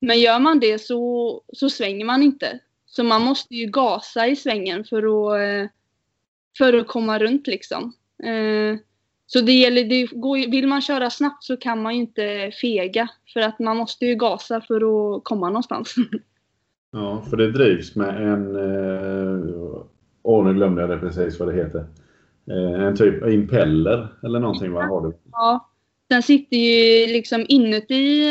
Men 0.00 0.20
gör 0.20 0.38
man 0.38 0.60
det 0.60 0.78
så, 0.78 1.42
så 1.52 1.70
svänger 1.70 2.04
man 2.04 2.22
inte. 2.22 2.58
Så 2.86 3.04
man 3.04 3.22
måste 3.22 3.54
ju 3.54 3.66
gasa 3.66 4.26
i 4.26 4.36
svängen 4.36 4.84
för 4.84 4.98
att, 4.98 5.40
eh, 5.40 5.70
för 6.58 6.72
att 6.72 6.88
komma 6.88 7.18
runt 7.18 7.46
liksom. 7.46 7.92
Eh, 9.30 9.40
så 9.40 9.40
det 9.40 9.52
gäller, 9.52 9.84
det 9.84 10.06
går, 10.12 10.50
vill 10.50 10.66
man 10.66 10.80
köra 10.80 11.10
snabbt 11.10 11.44
så 11.44 11.56
kan 11.56 11.82
man 11.82 11.94
ju 11.94 12.00
inte 12.00 12.50
fega. 12.60 13.08
För 13.32 13.40
att 13.40 13.58
man 13.58 13.76
måste 13.76 14.06
ju 14.06 14.14
gasa 14.14 14.60
för 14.60 14.76
att 14.76 15.24
komma 15.24 15.48
någonstans. 15.48 15.94
Ja, 16.92 17.22
för 17.30 17.36
det 17.36 17.52
drivs 17.52 17.96
med 17.96 18.32
en... 18.32 18.56
Eh, 18.56 19.82
åh, 20.22 20.44
nu 20.44 20.54
glömde 20.54 20.80
jag 20.80 20.90
det 20.90 20.98
precis 20.98 21.40
vad 21.40 21.48
det 21.48 21.54
heter. 21.54 21.86
Eh, 22.50 22.86
en 22.86 22.96
typ 22.96 23.26
impeller 23.26 24.08
eller 24.22 24.40
någonting, 24.40 24.72
vad 24.72 24.88
har 24.88 25.00
du? 25.00 25.12
Ja, 25.32 25.70
den 26.08 26.22
sitter 26.22 26.56
ju 26.56 27.06
liksom 27.06 27.44
inuti, 27.48 28.24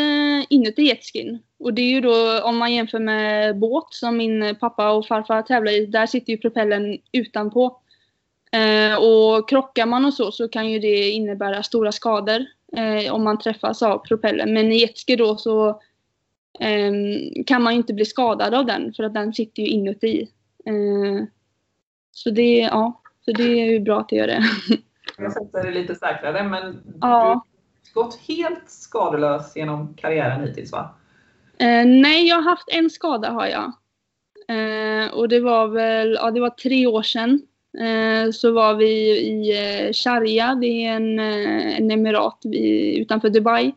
inuti 0.48 0.82
jetskin. 0.82 1.38
Och 1.58 1.74
det 1.74 1.82
är 1.82 1.90
ju 1.90 2.00
då 2.00 2.42
om 2.42 2.58
man 2.58 2.74
jämför 2.74 2.98
med 2.98 3.58
båt 3.58 3.94
som 3.94 4.16
min 4.16 4.56
pappa 4.60 4.92
och 4.92 5.06
farfar 5.06 5.42
tävlar 5.42 5.72
i. 5.72 5.86
Där 5.86 6.06
sitter 6.06 6.32
ju 6.32 6.38
propellen 6.38 6.98
utanpå. 7.12 7.80
Eh, 8.52 8.96
och 8.96 9.48
krockar 9.48 9.86
man 9.86 10.04
och 10.04 10.14
så 10.14 10.32
så 10.32 10.48
kan 10.48 10.70
ju 10.70 10.78
det 10.78 11.10
innebära 11.10 11.62
stora 11.62 11.92
skador 11.92 12.46
eh, 12.76 13.14
om 13.14 13.24
man 13.24 13.38
träffas 13.38 13.82
av 13.82 13.98
propellen. 13.98 14.52
Men 14.54 14.72
i 14.72 14.76
jetski 14.76 15.16
då 15.16 15.36
så 15.36 15.68
eh, 16.60 16.92
kan 17.46 17.62
man 17.62 17.72
ju 17.72 17.76
inte 17.76 17.94
bli 17.94 18.04
skadad 18.04 18.54
av 18.54 18.66
den 18.66 18.92
för 18.94 19.02
att 19.04 19.14
den 19.14 19.34
sitter 19.34 19.62
ju 19.62 19.68
inuti. 19.68 20.28
Eh, 20.66 21.24
så 22.12 22.30
det, 22.30 22.58
ja, 22.58 23.02
så 23.24 23.32
det 23.32 23.42
är 23.42 23.66
ju 23.66 23.80
bra 23.80 24.00
att 24.00 24.08
det 24.08 24.16
gör 24.16 24.26
det. 24.26 24.42
Jag 25.18 25.32
sätter 25.32 25.64
det 25.64 25.70
lite 25.70 25.94
säkrare 25.94 26.44
men 26.44 26.82
Ja. 27.00 27.44
du 27.94 28.00
har 28.00 28.04
gått 28.04 28.20
helt 28.28 28.70
skadelös 28.70 29.56
genom 29.56 29.94
karriären 29.94 30.46
hittills 30.46 30.72
va? 30.72 30.94
Eh, 31.58 31.86
nej, 31.86 32.28
jag 32.28 32.36
har 32.36 32.42
haft 32.42 32.68
en 32.72 32.90
skada 32.90 33.30
har 33.30 33.46
jag. 33.46 33.72
Eh, 34.48 35.10
och 35.12 35.28
det 35.28 35.40
var 35.40 35.66
väl, 35.68 36.12
ja 36.20 36.30
det 36.30 36.40
var 36.40 36.50
tre 36.50 36.86
år 36.86 37.02
sedan. 37.02 37.42
Eh, 37.78 38.30
så 38.30 38.52
var 38.52 38.74
vi 38.74 38.90
i 39.18 39.50
eh, 39.50 39.92
Sharia, 39.92 39.92
Sharjah, 39.92 40.58
det 40.58 40.86
är 40.86 40.92
en, 40.92 41.18
eh, 41.18 41.76
en 41.76 41.90
emirat 41.90 42.38
utanför 42.96 43.30
Dubai. 43.30 43.74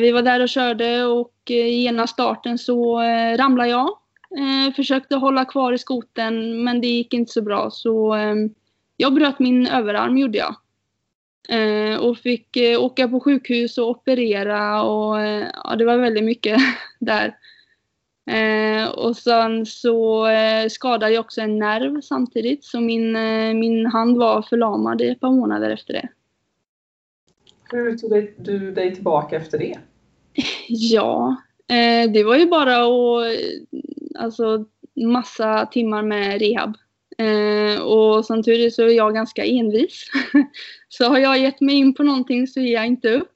Vi 0.00 0.12
var 0.12 0.22
där 0.22 0.40
och 0.40 0.48
körde 0.48 1.04
och 1.04 1.34
i 1.50 1.86
ena 1.86 2.06
starten 2.06 2.58
så 2.58 3.00
ramlade 3.36 3.70
jag. 3.70 3.88
Försökte 4.76 5.16
hålla 5.16 5.44
kvar 5.44 5.72
i 5.72 5.78
skoten 5.78 6.64
men 6.64 6.80
det 6.80 6.86
gick 6.86 7.14
inte 7.14 7.32
så 7.32 7.42
bra 7.42 7.70
så 7.70 8.16
jag 8.96 9.14
bröt 9.14 9.38
min 9.38 9.66
överarm 9.66 10.18
gjorde 10.18 10.38
jag. 10.38 10.54
Och 12.00 12.18
fick 12.18 12.56
åka 12.78 13.08
på 13.08 13.20
sjukhus 13.20 13.78
och 13.78 13.88
operera 13.88 14.82
och 14.82 15.18
ja, 15.64 15.76
det 15.78 15.84
var 15.84 15.96
väldigt 15.96 16.24
mycket 16.24 16.60
där. 16.98 17.34
Eh, 18.30 18.88
och 18.88 19.16
sen 19.16 19.66
så 19.66 20.26
eh, 20.26 20.68
skadade 20.68 21.12
jag 21.12 21.20
också 21.20 21.40
en 21.40 21.58
nerv 21.58 22.00
samtidigt 22.00 22.64
så 22.64 22.80
min, 22.80 23.16
eh, 23.16 23.54
min 23.54 23.86
hand 23.86 24.18
var 24.18 24.42
förlamad 24.42 25.00
i 25.02 25.08
ett 25.08 25.20
par 25.20 25.30
månader 25.30 25.70
efter 25.70 25.92
det. 25.92 26.08
Hur 27.70 27.96
tog 27.98 28.10
dig- 28.10 28.34
du 28.38 28.72
dig 28.72 28.94
tillbaka 28.94 29.36
efter 29.36 29.58
det? 29.58 29.78
Ja, 30.68 31.36
eh, 31.68 32.10
det 32.12 32.24
var 32.24 32.36
ju 32.36 32.46
bara 32.46 32.76
att, 32.76 33.36
alltså 34.18 34.64
massa 34.96 35.66
timmar 35.66 36.02
med 36.02 36.40
rehab. 36.40 36.76
Eh, 37.18 37.82
och 37.82 38.24
som 38.24 38.42
tur 38.42 38.60
är 38.66 38.70
så 38.70 38.82
är 38.82 38.88
jag 38.96 39.14
ganska 39.14 39.44
envis. 39.44 40.06
så 40.88 41.04
har 41.04 41.18
jag 41.18 41.38
gett 41.38 41.60
mig 41.60 41.74
in 41.74 41.94
på 41.94 42.02
någonting 42.02 42.46
så 42.46 42.60
ger 42.60 42.74
jag 42.74 42.86
inte 42.86 43.08
upp. 43.14 43.28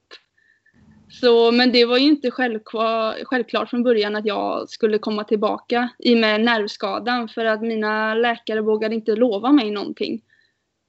Så, 1.19 1.51
men 1.51 1.71
det 1.71 1.85
var 1.85 1.97
ju 1.97 2.05
inte 2.07 2.31
självklar, 2.31 3.15
självklart 3.25 3.69
från 3.69 3.83
början 3.83 4.15
att 4.15 4.25
jag 4.25 4.69
skulle 4.69 4.97
komma 4.97 5.23
tillbaka 5.23 5.89
i 5.99 6.13
och 6.15 6.19
med 6.19 6.41
nervskadan 6.41 7.27
för 7.27 7.45
att 7.45 7.61
mina 7.61 8.15
läkare 8.15 8.61
vågade 8.61 8.95
inte 8.95 9.15
lova 9.15 9.51
mig 9.51 9.71
någonting. 9.71 10.21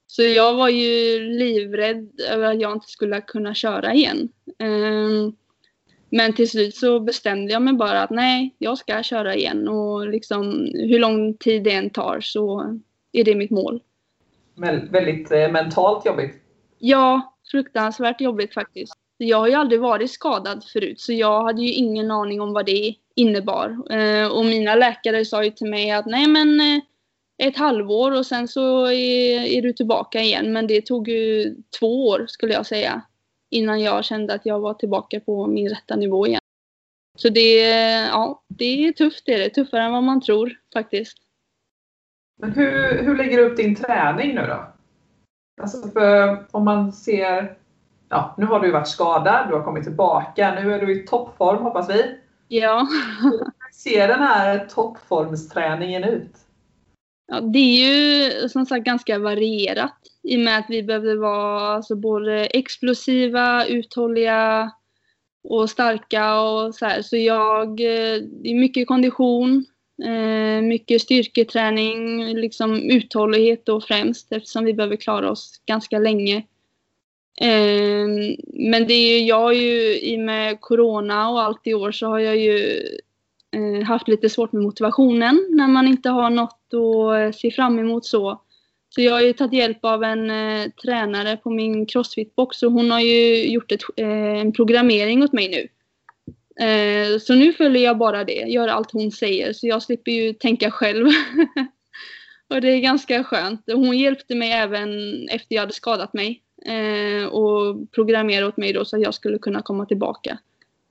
Så 0.06 0.22
jag 0.22 0.54
var 0.54 0.68
ju 0.68 1.20
livrädd 1.20 2.20
över 2.30 2.52
att 2.52 2.60
jag 2.60 2.72
inte 2.72 2.88
skulle 2.88 3.20
kunna 3.20 3.54
köra 3.54 3.94
igen. 3.94 4.28
Ehm, 4.58 5.32
men 6.10 6.32
till 6.32 6.50
slut 6.50 6.76
så 6.76 7.00
bestämde 7.00 7.52
jag 7.52 7.62
mig 7.62 7.74
bara 7.74 8.02
att 8.02 8.10
nej, 8.10 8.54
jag 8.58 8.78
ska 8.78 9.02
köra 9.02 9.34
igen 9.34 9.68
och 9.68 10.08
liksom 10.08 10.68
hur 10.74 10.98
lång 10.98 11.34
tid 11.34 11.62
det 11.64 11.72
än 11.72 11.90
tar 11.90 12.20
så 12.20 12.78
är 13.12 13.24
det 13.24 13.34
mitt 13.34 13.50
mål. 13.50 13.80
Väl- 14.56 14.88
Väldigt 14.90 15.30
eh, 15.32 15.50
mentalt 15.50 16.06
jobbigt. 16.06 16.34
Ja, 16.78 17.34
fruktansvärt 17.50 18.20
jobbigt 18.20 18.54
faktiskt. 18.54 18.94
Jag 19.20 19.38
har 19.38 19.48
ju 19.48 19.54
aldrig 19.54 19.80
varit 19.80 20.10
skadad 20.10 20.64
förut 20.64 21.00
så 21.00 21.12
jag 21.12 21.42
hade 21.42 21.62
ju 21.62 21.72
ingen 21.72 22.10
aning 22.10 22.40
om 22.40 22.52
vad 22.52 22.66
det 22.66 22.94
innebar. 23.14 23.92
Eh, 23.92 24.28
och 24.28 24.44
mina 24.44 24.74
läkare 24.74 25.24
sa 25.24 25.44
ju 25.44 25.50
till 25.50 25.70
mig 25.70 25.90
att 25.90 26.06
nej 26.06 26.28
men 26.28 26.60
eh, 26.60 26.82
ett 27.48 27.56
halvår 27.56 28.12
och 28.12 28.26
sen 28.26 28.48
så 28.48 28.86
är, 28.86 29.44
är 29.44 29.62
du 29.62 29.72
tillbaka 29.72 30.20
igen. 30.20 30.52
Men 30.52 30.66
det 30.66 30.80
tog 30.80 31.08
ju 31.08 31.54
två 31.78 32.08
år 32.08 32.26
skulle 32.28 32.52
jag 32.52 32.66
säga. 32.66 33.02
Innan 33.50 33.80
jag 33.80 34.04
kände 34.04 34.34
att 34.34 34.46
jag 34.46 34.60
var 34.60 34.74
tillbaka 34.74 35.20
på 35.20 35.46
min 35.46 35.68
rätta 35.68 35.96
nivå 35.96 36.26
igen. 36.26 36.40
Så 37.18 37.28
det, 37.28 37.70
eh, 37.70 38.06
ja, 38.06 38.42
det 38.48 38.88
är 38.88 38.92
tufft 38.92 39.22
det 39.26 39.34
är 39.34 39.38
det. 39.38 39.50
Tuffare 39.50 39.82
än 39.82 39.92
vad 39.92 40.02
man 40.02 40.20
tror 40.20 40.52
faktiskt. 40.72 41.18
Men 42.40 42.52
hur, 42.52 43.02
hur 43.02 43.16
lägger 43.16 43.36
du 43.36 43.44
upp 43.44 43.56
din 43.56 43.74
träning 43.74 44.34
nu 44.34 44.46
då? 44.46 44.74
Alltså 45.62 45.88
för 45.88 46.44
om 46.50 46.64
man 46.64 46.92
ser, 46.92 47.57
ja 48.08 48.34
nu 48.38 48.46
har 48.46 48.60
du 48.60 48.70
varit 48.70 48.88
skadad, 48.88 49.48
du 49.48 49.54
har 49.54 49.62
kommit 49.62 49.84
tillbaka, 49.84 50.54
nu 50.54 50.74
är 50.74 50.86
du 50.86 51.02
i 51.02 51.06
toppform 51.06 51.62
hoppas 51.62 51.90
vi. 51.90 52.14
Ja. 52.48 52.88
Hur 53.22 53.72
ser 53.72 54.08
den 54.08 54.22
här 54.22 54.66
toppformsträningen 54.74 56.04
ut? 56.04 56.32
Ja, 57.26 57.40
det 57.40 57.58
är 57.58 57.88
ju 57.88 58.48
som 58.48 58.66
sagt 58.66 58.84
ganska 58.84 59.18
varierat 59.18 59.94
i 60.22 60.36
och 60.36 60.40
med 60.40 60.58
att 60.58 60.66
vi 60.68 60.82
behöver 60.82 61.16
vara 61.16 61.60
alltså, 61.60 61.96
både 61.96 62.46
explosiva, 62.46 63.66
uthålliga 63.66 64.70
och 65.44 65.70
starka 65.70 66.40
och 66.40 66.74
så 66.74 66.86
här. 66.86 67.02
Så 67.02 67.16
jag, 67.16 67.68
eh, 67.68 68.22
det 68.22 68.50
är 68.50 68.60
mycket 68.60 68.88
kondition, 68.88 69.66
eh, 70.04 70.62
mycket 70.62 71.02
styrketräning, 71.02 72.26
liksom 72.34 72.90
uthållighet 72.90 73.66
då 73.66 73.80
främst 73.80 74.32
eftersom 74.32 74.64
vi 74.64 74.74
behöver 74.74 74.96
klara 74.96 75.30
oss 75.30 75.62
ganska 75.66 75.98
länge. 75.98 76.42
Eh, 77.40 78.06
Men 78.46 78.86
det 78.86 78.94
är 78.94 79.18
ju, 79.18 79.26
jag 79.26 79.40
har 79.40 79.52
ju 79.52 80.00
i 80.00 80.16
och 80.16 80.20
med 80.20 80.60
Corona 80.60 81.28
och 81.30 81.42
allt 81.42 81.66
i 81.66 81.74
år 81.74 81.92
så 81.92 82.06
har 82.06 82.18
jag 82.18 82.36
ju 82.36 82.82
eh, 83.56 83.86
haft 83.86 84.08
lite 84.08 84.28
svårt 84.28 84.52
med 84.52 84.62
motivationen 84.62 85.46
när 85.50 85.68
man 85.68 85.88
inte 85.88 86.08
har 86.10 86.30
något 86.30 86.58
att 86.68 86.74
eh, 86.74 87.32
se 87.32 87.50
fram 87.50 87.78
emot 87.78 88.06
så. 88.06 88.42
Så 88.90 89.00
jag 89.02 89.12
har 89.12 89.20
ju 89.20 89.32
tagit 89.32 89.52
hjälp 89.52 89.78
av 89.84 90.04
en 90.04 90.30
eh, 90.30 90.70
tränare 90.82 91.36
på 91.36 91.50
min 91.50 91.86
Crossfitbox 91.86 92.62
och 92.62 92.72
hon 92.72 92.90
har 92.90 93.00
ju 93.00 93.46
gjort 93.52 93.72
ett, 93.72 93.82
eh, 93.96 94.40
en 94.40 94.52
programmering 94.52 95.22
åt 95.22 95.32
mig 95.32 95.48
nu. 95.48 95.68
Eh, 96.64 97.18
så 97.18 97.34
nu 97.34 97.52
följer 97.52 97.82
jag 97.82 97.98
bara 97.98 98.24
det, 98.24 98.44
gör 98.48 98.68
allt 98.68 98.90
hon 98.90 99.10
säger 99.12 99.52
så 99.52 99.66
jag 99.66 99.82
slipper 99.82 100.12
ju 100.12 100.32
tänka 100.32 100.70
själv. 100.70 101.06
och 102.50 102.60
det 102.60 102.68
är 102.68 102.80
ganska 102.80 103.24
skönt. 103.24 103.62
Hon 103.72 103.98
hjälpte 103.98 104.34
mig 104.34 104.52
även 104.52 104.90
efter 105.28 105.54
jag 105.54 105.62
hade 105.62 105.72
skadat 105.72 106.12
mig 106.12 106.42
och 107.30 107.90
programmerade 107.90 108.46
åt 108.46 108.56
mig 108.56 108.72
då 108.72 108.84
så 108.84 108.96
att 108.96 109.02
jag 109.02 109.14
skulle 109.14 109.38
kunna 109.38 109.62
komma 109.62 109.86
tillbaka. 109.86 110.38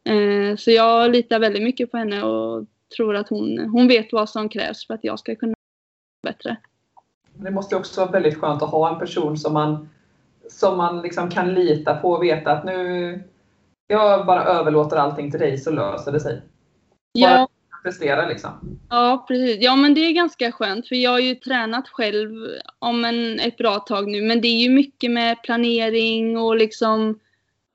Eh, 0.04 0.56
Så 0.58 0.72
jag 0.72 1.12
litar 1.12 1.40
väldigt 1.40 1.64
mycket 1.64 1.92
på 1.92 1.98
henne 1.98 2.24
och 2.24 2.66
tror 2.98 3.16
att 3.16 3.30
hon, 3.30 3.60
hon 3.60 3.88
vet 3.88 4.14
vad 4.14 4.30
som 4.30 4.50
krävs 4.50 4.88
för 4.88 4.94
att 4.94 5.04
jag 5.04 5.20
ska 5.20 5.36
kunna 5.36 5.54
bättre. 6.24 6.58
Det 7.34 7.52
måste 7.52 7.76
också 7.76 8.02
vara 8.02 8.12
väldigt 8.12 8.38
skönt 8.38 8.62
att 8.62 8.70
ha 8.70 8.94
en 8.94 9.00
person 9.00 9.38
som 9.38 9.54
man, 9.54 9.90
som 10.50 10.78
man 10.78 11.02
liksom 11.02 11.30
kan 11.30 11.54
lita 11.54 11.96
på 11.96 12.12
och 12.12 12.24
veta 12.24 12.52
att 12.52 12.66
nu 12.66 13.24
jag 13.88 14.26
bara 14.26 14.44
överlåter 14.44 14.98
allting 14.98 15.32
till 15.32 15.40
dig 15.40 15.58
så 15.58 15.72
löser 15.72 16.12
det 16.12 16.20
sig. 16.20 16.42
Ja, 17.12 17.48
Prestera 17.88 18.28
liksom. 18.28 18.80
ja, 18.90 19.26
precis. 19.28 19.58
Ja, 19.60 19.76
men 19.76 19.94
det 19.94 20.02
är 20.02 20.12
ganska 20.12 20.52
skönt 20.52 20.88
för 20.88 20.96
jag 20.96 21.12
har 21.12 21.20
ju 21.20 21.36
tränat 21.36 21.90
själv 21.90 22.32
om 22.80 23.06
en, 23.06 23.40
ett 23.40 23.58
bra 23.58 23.80
tag 23.80 24.08
nu. 24.08 24.22
Men 24.22 24.42
det 24.42 24.48
är 24.48 24.62
ju 24.62 24.70
mycket 24.70 25.12
med 25.12 25.44
planering 25.44 26.38
och 26.38 26.56
liksom 26.56 27.20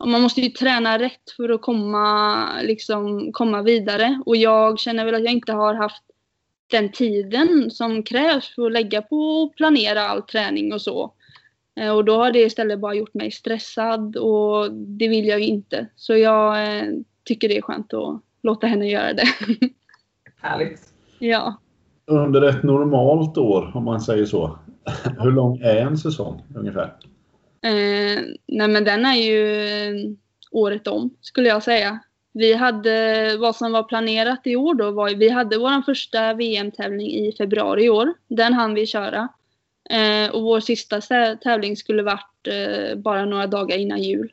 och 0.03 0.09
man 0.09 0.23
måste 0.23 0.41
ju 0.41 0.49
träna 0.49 0.99
rätt 0.99 1.31
för 1.37 1.49
att 1.49 1.63
komma, 1.63 2.47
liksom, 2.63 3.33
komma 3.33 3.63
vidare. 3.63 4.23
Och 4.27 4.37
jag 4.37 4.79
känner 4.79 5.05
väl 5.05 5.15
att 5.15 5.25
jag 5.25 5.33
inte 5.33 5.53
har 5.53 5.75
haft 5.75 6.03
den 6.67 6.93
tiden 6.93 7.71
som 7.71 8.03
krävs 8.03 8.55
för 8.55 8.67
att 8.67 8.73
lägga 8.73 9.03
på 9.03 9.17
och 9.17 9.57
planera 9.57 10.09
all 10.09 10.23
träning 10.23 10.73
och 10.73 10.83
så. 10.83 11.13
Eh, 11.81 11.91
och 11.97 12.05
då 12.05 12.17
har 12.17 12.33
det 12.33 12.39
istället 12.39 12.81
bara 12.81 12.95
gjort 12.95 13.15
mig 13.15 13.31
stressad 13.31 14.17
och 14.17 14.73
det 14.73 15.09
vill 15.09 15.27
jag 15.27 15.41
ju 15.41 15.47
inte. 15.47 15.87
Så 15.97 16.17
jag 16.17 16.63
eh, 16.63 16.85
tycker 17.25 17.49
det 17.49 17.57
är 17.57 17.63
skönt 17.63 17.95
att 17.95 18.21
låta 18.43 18.67
henne 18.67 18.89
göra 18.89 19.13
det. 19.13 19.29
Härligt. 20.43 20.81
Ja. 21.19 21.55
Under 22.07 22.43
ett 22.43 22.63
normalt 22.63 23.39
år, 23.39 23.73
om 23.75 23.85
man 23.85 24.01
säger 24.01 24.27
så. 24.27 24.59
Hur 25.19 25.33
lång 25.33 25.59
är 25.59 25.77
en 25.77 25.99
säsong 25.99 26.43
ungefär? 26.55 26.95
Eh, 27.63 28.21
nej 28.47 28.69
men 28.69 28.85
den 28.85 29.07
är 29.07 29.15
ju 29.15 29.67
eh, 29.67 30.11
året 30.51 30.87
om 30.87 31.11
skulle 31.21 31.49
jag 31.49 31.63
säga. 31.63 31.99
Vi 32.33 32.55
hade, 32.55 33.37
vad 33.41 33.57
som 33.57 33.73
var 33.73 33.83
planerat 33.83 34.41
i 34.45 34.57
år 34.57 34.75
då 34.75 34.91
var 34.91 35.11
vi 35.11 35.29
hade 35.29 35.59
vår 35.59 35.83
första 35.83 36.35
VM-tävling 36.35 37.07
i 37.07 37.35
februari 37.39 37.85
i 37.85 37.91
år. 37.91 38.15
Den 38.29 38.53
hann 38.53 38.75
vi 38.75 38.87
köra. 38.87 39.29
Eh, 39.91 40.31
och 40.31 40.43
vår 40.43 40.61
sista 40.61 41.01
tävling 41.37 41.77
skulle 41.77 42.03
varit 42.03 42.49
eh, 42.49 42.97
bara 42.99 43.25
några 43.25 43.47
dagar 43.47 43.77
innan 43.77 44.03
jul. 44.03 44.33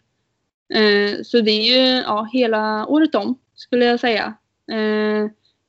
Eh, 0.74 1.22
så 1.24 1.42
det 1.42 1.52
är 1.52 1.62
ju 1.62 2.02
ja, 2.02 2.30
hela 2.34 2.86
året 2.88 3.16
om 3.16 3.38
skulle 3.56 3.86
jag 3.86 4.00
säga. 4.00 4.34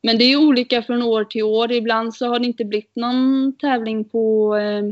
Men 0.03 0.19
det 0.19 0.25
är 0.25 0.37
olika 0.37 0.83
från 0.83 1.03
år 1.03 1.25
till 1.25 1.43
år. 1.43 1.73
Ibland 1.73 2.15
så 2.15 2.27
har 2.27 2.39
det 2.39 2.47
inte 2.47 2.65
blivit 2.65 2.97
någon 2.97 3.53
tävling 3.61 4.05
på, 4.05 4.57
eh, 4.57 4.83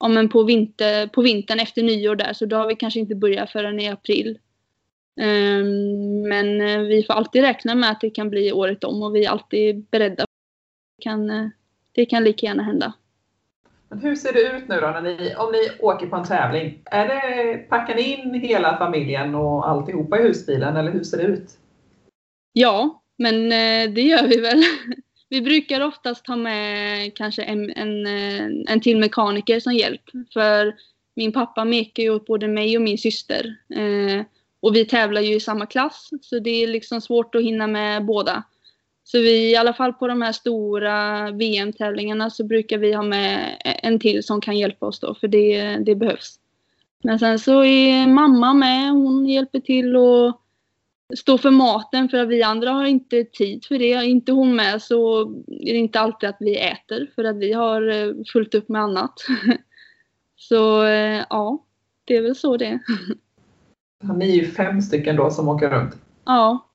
ja, 0.00 0.08
men 0.08 0.28
på, 0.28 0.42
vinter, 0.42 1.06
på 1.06 1.22
vintern 1.22 1.60
efter 1.60 1.82
nyår 1.82 2.16
där 2.16 2.32
så 2.32 2.46
då 2.46 2.56
har 2.56 2.66
vi 2.66 2.76
kanske 2.76 3.00
inte 3.00 3.14
börjat 3.14 3.50
förrän 3.50 3.80
i 3.80 3.88
april. 3.88 4.38
Ehm, 5.20 6.22
men 6.22 6.60
eh, 6.60 6.78
vi 6.78 7.02
får 7.02 7.14
alltid 7.14 7.42
räkna 7.42 7.74
med 7.74 7.90
att 7.90 8.00
det 8.00 8.10
kan 8.10 8.30
bli 8.30 8.52
året 8.52 8.84
om 8.84 9.02
och 9.02 9.14
vi 9.16 9.24
är 9.24 9.30
alltid 9.30 9.84
beredda. 9.90 10.24
Det 10.96 11.02
kan, 11.02 11.30
eh, 11.30 11.48
det 11.92 12.06
kan 12.06 12.24
lika 12.24 12.46
gärna 12.46 12.62
hända. 12.62 12.92
Men 13.88 13.98
hur 13.98 14.16
ser 14.16 14.32
det 14.32 14.56
ut 14.56 14.68
nu 14.68 14.80
då 14.80 14.86
när 14.86 15.02
ni, 15.02 15.34
om 15.34 15.52
ni 15.52 15.70
åker 15.80 16.06
på 16.06 16.16
en 16.16 16.24
tävling? 16.24 16.82
Är 16.84 17.08
det, 17.08 17.58
packar 17.58 17.94
ni 17.94 18.02
in 18.02 18.34
hela 18.34 18.76
familjen 18.76 19.34
och 19.34 19.68
alltihopa 19.68 20.18
i 20.18 20.22
husbilen 20.22 20.76
eller 20.76 20.92
hur 20.92 21.04
ser 21.04 21.16
det 21.16 21.22
ut? 21.22 21.58
Ja, 22.52 23.01
men 23.18 23.52
eh, 23.52 23.94
det 23.94 24.02
gör 24.02 24.28
vi 24.28 24.40
väl. 24.40 24.62
Vi 25.28 25.42
brukar 25.42 25.80
oftast 25.80 26.26
ha 26.26 26.36
med 26.36 27.16
kanske 27.16 27.42
en, 27.42 27.70
en, 27.70 28.06
eh, 28.06 28.72
en 28.72 28.80
till 28.80 28.98
mekaniker 28.98 29.60
som 29.60 29.74
hjälp. 29.74 30.02
För 30.32 30.74
min 31.16 31.32
pappa 31.32 31.64
mekar 31.64 32.02
ju 32.02 32.10
åt 32.10 32.26
både 32.26 32.48
mig 32.48 32.76
och 32.76 32.82
min 32.82 32.98
syster. 32.98 33.56
Eh, 33.74 34.24
och 34.60 34.76
vi 34.76 34.84
tävlar 34.84 35.20
ju 35.20 35.34
i 35.34 35.40
samma 35.40 35.66
klass 35.66 36.10
så 36.22 36.38
det 36.38 36.50
är 36.50 36.66
liksom 36.66 37.00
svårt 37.00 37.34
att 37.34 37.42
hinna 37.42 37.66
med 37.66 38.04
båda. 38.04 38.42
Så 39.04 39.18
vi, 39.18 39.50
i 39.50 39.56
alla 39.56 39.72
fall 39.72 39.92
på 39.92 40.08
de 40.08 40.22
här 40.22 40.32
stora 40.32 41.30
VM-tävlingarna 41.30 42.30
så 42.30 42.44
brukar 42.44 42.78
vi 42.78 42.92
ha 42.92 43.02
med 43.02 43.56
en 43.64 43.98
till 43.98 44.22
som 44.22 44.40
kan 44.40 44.58
hjälpa 44.58 44.86
oss 44.86 45.00
då 45.00 45.14
för 45.14 45.28
det, 45.28 45.76
det 45.76 45.94
behövs. 45.94 46.38
Men 47.02 47.18
sen 47.18 47.38
så 47.38 47.64
är 47.64 48.06
mamma 48.06 48.54
med, 48.54 48.90
hon 48.90 49.26
hjälper 49.26 49.60
till 49.60 49.96
och 49.96 50.41
stå 51.16 51.38
för 51.38 51.50
maten 51.50 52.08
för 52.08 52.18
att 52.18 52.28
vi 52.28 52.42
andra 52.42 52.70
har 52.70 52.84
inte 52.84 53.24
tid 53.24 53.64
för 53.64 53.78
det. 53.78 53.92
Är 53.92 54.02
inte 54.02 54.32
hon 54.32 54.56
med 54.56 54.82
så 54.82 55.22
är 55.48 55.72
det 55.72 55.78
inte 55.78 56.00
alltid 56.00 56.28
att 56.28 56.36
vi 56.40 56.58
äter 56.58 57.10
för 57.14 57.24
att 57.24 57.36
vi 57.36 57.52
har 57.52 57.88
eh, 57.88 58.14
fullt 58.32 58.54
upp 58.54 58.68
med 58.68 58.82
annat. 58.82 59.14
Så 60.36 60.84
eh, 60.84 61.24
ja, 61.30 61.64
det 62.04 62.16
är 62.16 62.22
väl 62.22 62.36
så 62.36 62.56
det 62.56 62.66
är. 62.66 62.80
Ni 64.16 64.30
är 64.30 64.34
ju 64.34 64.50
fem 64.50 64.82
stycken 64.82 65.16
då 65.16 65.30
som 65.30 65.48
åker 65.48 65.70
runt. 65.70 65.96
Ja. 66.24 66.68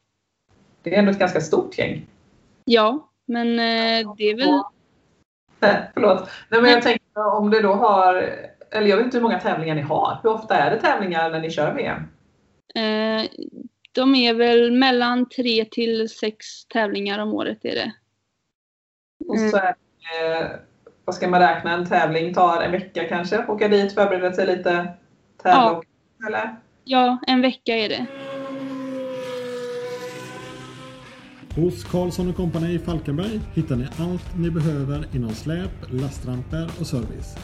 Det 0.82 0.96
är 0.96 1.00
ändå 1.00 1.12
ett 1.12 1.20
ganska 1.20 1.42
stort 1.42 1.78
gäng. 1.78 2.08
Ja, 2.66 3.10
men 3.26 3.48
eh, 3.48 4.16
det 4.18 4.24
är 4.24 4.38
väl... 4.38 4.62
Nej, 5.60 5.92
förlåt. 5.94 6.30
Nej, 6.50 6.62
men 6.62 6.72
jag 6.72 6.82
tänker 6.82 7.36
om 7.36 7.50
det 7.50 7.62
då 7.62 7.74
har, 7.74 8.16
eller 8.72 8.88
jag 8.88 8.98
vet 8.98 9.06
inte 9.06 9.18
hur 9.18 9.24
många 9.24 9.40
tävlingar 9.40 9.76
ni 9.76 9.82
har. 9.82 10.20
Hur 10.24 10.30
ofta 10.30 10.56
är 10.56 10.72
det 10.72 10.82
tävlingar 10.82 11.30
när 11.30 11.40
ni 11.40 11.52
kör 11.52 11.74
VM? 11.74 12.04
De 13.98 14.16
är 14.16 14.34
väl 14.34 14.72
mellan 14.72 15.30
tre 15.30 15.66
till 15.66 16.10
sex 16.10 16.66
tävlingar 16.66 17.20
om 17.20 17.34
året 17.34 17.66
är 17.66 17.76
det. 17.76 17.92
Och 19.28 19.40
så 19.40 19.58
är 19.58 19.62
det, 19.62 20.42
eh, 20.42 20.48
vad 21.06 21.16
ska 21.16 21.28
man 21.28 21.40
räkna, 21.40 21.74
en 21.74 21.86
tävling 21.86 22.34
tar 22.34 22.62
en 22.62 22.72
vecka 22.72 23.04
kanske? 23.04 23.46
Åka 23.48 23.68
dit, 23.68 23.94
förbereda 23.94 24.34
sig 24.34 24.48
lite, 24.48 24.94
tävla 25.44 25.82
ja. 26.20 26.28
eller? 26.28 26.56
Ja, 26.84 27.18
en 27.28 27.42
vecka 27.42 27.76
är 27.76 27.90
det. 27.90 28.06
Hos 31.56 31.84
Karlsson 31.84 32.34
Company 32.34 32.76
i 32.76 32.80
Falkenberg 32.80 33.40
hittar 33.56 33.76
ni 33.76 33.88
allt 34.00 34.38
ni 34.40 34.52
behöver 34.52 35.16
inom 35.16 35.30
släp, 35.30 35.72
lastramper 35.90 36.70
och 36.80 36.88
service. 36.88 37.38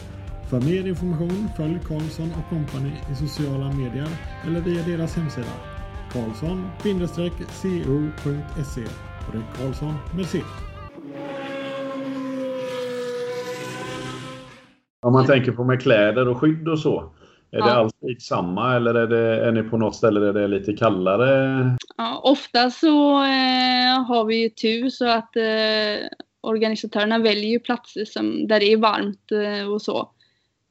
För 0.50 0.62
mer 0.62 0.88
information 0.88 1.50
följ 1.58 1.80
Karlsson 1.88 2.34
Company 2.50 2.92
i 3.12 3.16
sociala 3.16 3.72
medier 3.72 4.10
eller 4.48 4.60
via 4.60 4.84
deras 4.84 5.16
hemsida 5.16 5.73
karlsson-co.se 6.14 8.84
och 9.28 9.32
det 9.32 9.38
är 9.38 9.44
Karlsson 9.58 9.94
med 10.16 10.26
C. 10.26 10.42
Om 15.02 15.14
man 15.14 15.26
tänker 15.26 15.52
på 15.52 15.64
med 15.64 15.82
kläder 15.82 16.28
och 16.28 16.38
skydd 16.38 16.68
och 16.68 16.80
så. 16.80 17.14
Är 17.52 17.58
ja. 17.58 17.66
det 17.66 17.74
alltid 17.74 18.22
samma 18.22 18.76
eller 18.76 18.96
är, 18.96 19.08
det, 19.08 19.46
är 19.46 19.52
ni 19.52 19.64
på 19.64 19.78
något 19.78 19.96
ställe 19.96 20.20
där 20.20 20.34
det 20.34 20.44
är 20.44 20.48
lite 20.48 20.74
kallare? 20.74 21.78
Ja, 21.98 22.22
ofta 22.24 22.70
så 22.70 23.24
eh, 23.24 24.04
har 24.08 24.26
vi 24.26 24.44
ju 24.44 24.50
tur 24.50 24.90
så 24.90 25.08
att 25.08 25.36
eh, 25.36 26.08
organisatörerna 26.42 27.20
väljer 27.20 27.60
platser 27.60 28.06
som, 28.06 28.48
där 28.48 28.60
det 28.60 28.74
är 28.74 28.78
varmt 28.78 29.32
eh, 29.32 29.72
och 29.72 29.82
så. 29.82 30.13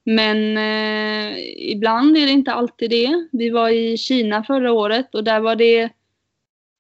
Men 0.05 0.57
eh, 0.57 1.39
ibland 1.57 2.17
är 2.17 2.27
det 2.27 2.33
inte 2.33 2.53
alltid 2.53 2.91
det. 2.91 3.29
Vi 3.33 3.51
var 3.51 3.69
i 3.69 3.97
Kina 3.97 4.45
förra 4.45 4.73
året 4.73 5.15
och 5.15 5.25
där 5.25 5.41
var 5.41 5.57
det, 5.57 5.83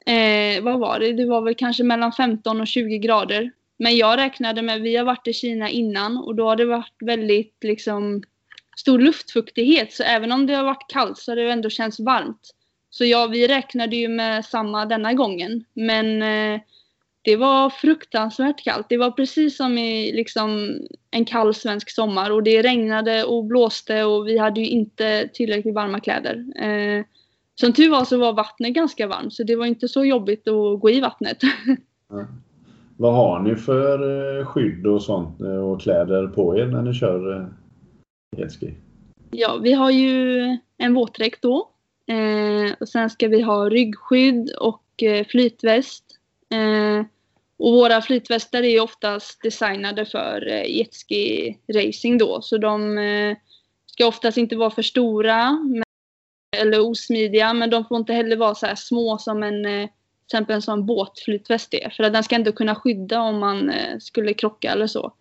eh, 0.06 0.62
vad 0.62 0.78
var 0.78 1.00
det, 1.00 1.12
det 1.12 1.26
var 1.26 1.42
väl 1.42 1.54
kanske 1.54 1.84
mellan 1.84 2.12
15 2.12 2.60
och 2.60 2.66
20 2.66 2.98
grader. 2.98 3.50
Men 3.78 3.96
jag 3.96 4.18
räknade 4.18 4.62
med, 4.62 4.80
vi 4.80 4.96
har 4.96 5.04
varit 5.04 5.28
i 5.28 5.32
Kina 5.32 5.68
innan 5.68 6.16
och 6.16 6.34
då 6.34 6.48
har 6.48 6.56
det 6.56 6.64
varit 6.64 6.96
väldigt 7.00 7.56
liksom 7.64 8.22
stor 8.76 8.98
luftfuktighet 8.98 9.92
så 9.92 10.02
även 10.02 10.32
om 10.32 10.46
det 10.46 10.54
har 10.54 10.64
varit 10.64 10.90
kallt 10.92 11.18
så 11.18 11.30
har 11.30 11.36
det 11.36 11.52
ändå 11.52 11.70
känts 11.70 12.00
varmt. 12.00 12.50
Så 12.90 13.04
ja, 13.04 13.26
vi 13.26 13.48
räknade 13.48 13.96
ju 13.96 14.08
med 14.08 14.44
samma 14.44 14.86
denna 14.86 15.12
gången. 15.12 15.64
Men 15.72 16.22
eh, 16.22 16.60
det 17.22 17.36
var 17.36 17.70
fruktansvärt 17.70 18.64
kallt. 18.64 18.86
Det 18.88 18.96
var 18.96 19.10
precis 19.10 19.56
som 19.56 19.78
i 19.78 20.12
liksom, 20.12 20.78
en 21.10 21.24
kall 21.24 21.54
svensk 21.54 21.90
sommar 21.90 22.30
och 22.30 22.42
det 22.42 22.62
regnade 22.62 23.24
och 23.24 23.44
blåste 23.44 24.04
och 24.04 24.26
vi 24.26 24.38
hade 24.38 24.60
ju 24.60 24.66
inte 24.66 25.28
tillräckligt 25.32 25.74
varma 25.74 26.00
kläder. 26.00 26.44
Eh, 26.56 27.04
som 27.54 27.72
tur 27.72 27.90
var 27.90 28.04
så 28.04 28.18
var 28.18 28.32
vattnet 28.32 28.74
ganska 28.74 29.06
varmt 29.06 29.32
så 29.32 29.42
det 29.42 29.56
var 29.56 29.66
inte 29.66 29.88
så 29.88 30.04
jobbigt 30.04 30.48
att 30.48 30.80
gå 30.80 30.90
i 30.90 31.00
vattnet. 31.00 31.38
Ja. 32.08 32.26
Vad 32.96 33.14
har 33.14 33.40
ni 33.40 33.56
för 33.56 34.38
eh, 34.40 34.46
skydd 34.46 34.86
och 34.86 35.02
sånt 35.02 35.40
eh, 35.40 35.56
och 35.56 35.80
kläder 35.80 36.26
på 36.26 36.58
er 36.58 36.66
när 36.66 36.82
ni 36.82 36.94
kör 36.94 37.36
eh, 37.36 37.46
jetski? 38.36 38.74
Ja, 39.30 39.58
vi 39.62 39.72
har 39.72 39.90
ju 39.90 40.40
en 40.78 40.94
våtdräkt 40.94 41.42
då. 41.42 41.68
Eh, 42.06 42.72
och 42.80 42.88
sen 42.88 43.10
ska 43.10 43.28
vi 43.28 43.42
ha 43.42 43.68
ryggskydd 43.68 44.50
och 44.60 45.02
eh, 45.02 45.26
flytväst. 45.26 46.11
Eh, 46.52 47.04
och 47.56 47.72
våra 47.72 48.02
flytvästar 48.02 48.62
är 48.62 48.80
oftast 48.80 49.42
designade 49.42 50.06
för 50.06 50.48
eh, 50.48 50.76
jetski 50.76 51.58
racing 51.74 52.18
då. 52.18 52.42
Så 52.42 52.58
de 52.58 52.98
eh, 52.98 53.36
ska 53.86 54.06
oftast 54.06 54.38
inte 54.38 54.56
vara 54.56 54.70
för 54.70 54.82
stora 54.82 55.52
men, 55.52 55.82
eller 56.56 56.80
osmidiga. 56.80 57.54
Men 57.54 57.70
de 57.70 57.84
får 57.84 57.96
inte 57.96 58.12
heller 58.12 58.36
vara 58.36 58.54
så 58.54 58.66
här 58.66 58.74
små 58.74 59.18
som 59.18 59.42
en 59.42 59.66
eh, 59.66 59.88
till 60.26 60.36
exempel 60.36 60.54
en 60.54 60.62
sån 60.62 60.86
båtflytväst 60.86 61.74
är. 61.74 61.90
För 61.90 62.04
att 62.04 62.12
den 62.12 62.24
ska 62.24 62.34
ändå 62.34 62.52
kunna 62.52 62.74
skydda 62.74 63.20
om 63.20 63.38
man 63.38 63.70
eh, 63.70 63.98
skulle 63.98 64.34
krocka 64.34 64.72
eller 64.72 64.86
så. 64.86 65.12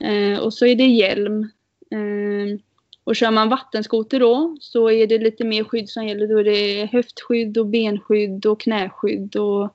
Eh, 0.00 0.38
och 0.38 0.54
så 0.54 0.66
är 0.66 0.74
det 0.74 0.86
hjälm. 0.86 1.42
Eh, 1.90 2.60
och 3.04 3.16
kör 3.16 3.30
man 3.30 3.48
vattenskoter 3.48 4.20
då 4.20 4.56
så 4.60 4.90
är 4.90 5.06
det 5.06 5.18
lite 5.18 5.44
mer 5.44 5.64
skydd 5.64 5.88
som 5.88 6.06
gäller. 6.06 6.26
Då 6.26 6.38
är 6.38 6.44
det 6.44 6.86
höftskydd 6.92 7.58
och 7.58 7.66
benskydd 7.66 8.46
och 8.46 8.60
knäskydd. 8.60 9.36
Och, 9.36 9.74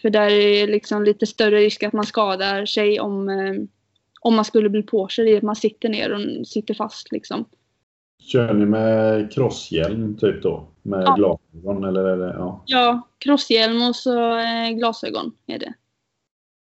för 0.00 0.10
där 0.10 0.30
är 0.30 0.66
det 0.66 0.72
liksom 0.72 1.04
lite 1.04 1.26
större 1.26 1.56
risk 1.56 1.82
att 1.82 1.92
man 1.92 2.06
skadar 2.06 2.66
sig 2.66 3.00
om, 3.00 3.28
eh, 3.28 3.54
om 4.20 4.34
man 4.36 4.44
skulle 4.44 4.68
bli 4.68 4.82
påkörd 4.82 5.28
i 5.28 5.36
att 5.36 5.42
man 5.42 5.56
sitter 5.56 5.88
ner 5.88 6.12
och 6.12 6.46
sitter 6.46 6.74
fast. 6.74 7.12
Liksom. 7.12 7.44
Kör 8.22 8.54
ni 8.54 8.66
med 8.66 9.32
crosshjälm 9.32 10.16
typ 10.16 10.42
då? 10.42 10.68
Med 10.82 11.02
ja. 11.06 11.14
glasögon 11.14 11.84
eller? 11.84 12.04
eller 12.04 12.26
ja. 12.26 12.62
ja, 12.66 13.08
crosshjälm 13.18 13.82
och 13.82 13.96
så 13.96 14.38
eh, 14.38 14.70
glasögon 14.70 15.32
är 15.46 15.58
det. 15.58 15.74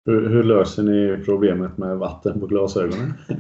Hur, 0.06 0.30
hur, 0.30 0.44
löser 0.44 0.84
ni 0.84 1.24
problemet 1.26 1.78
med 1.78 1.98
vatten 1.98 2.40
på 2.40 2.48
glasögonen? 2.48 3.14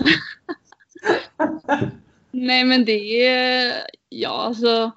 Nej 2.31 2.65
men 2.65 2.85
det 2.85 3.27
är, 3.27 3.73
ja 4.09 4.29
alltså 4.29 4.91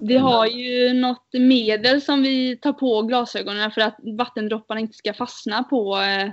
vi 0.00 0.16
har 0.16 0.46
ju 0.46 0.92
något 0.92 1.32
medel 1.32 2.02
som 2.02 2.22
vi 2.22 2.56
tar 2.56 2.72
på 2.72 3.02
glasögonen 3.02 3.70
för 3.70 3.80
att 3.80 3.96
vattendropparna 4.18 4.80
inte 4.80 4.96
ska 4.96 5.14
fastna 5.14 5.64
på, 5.64 5.96
eh, 5.96 6.30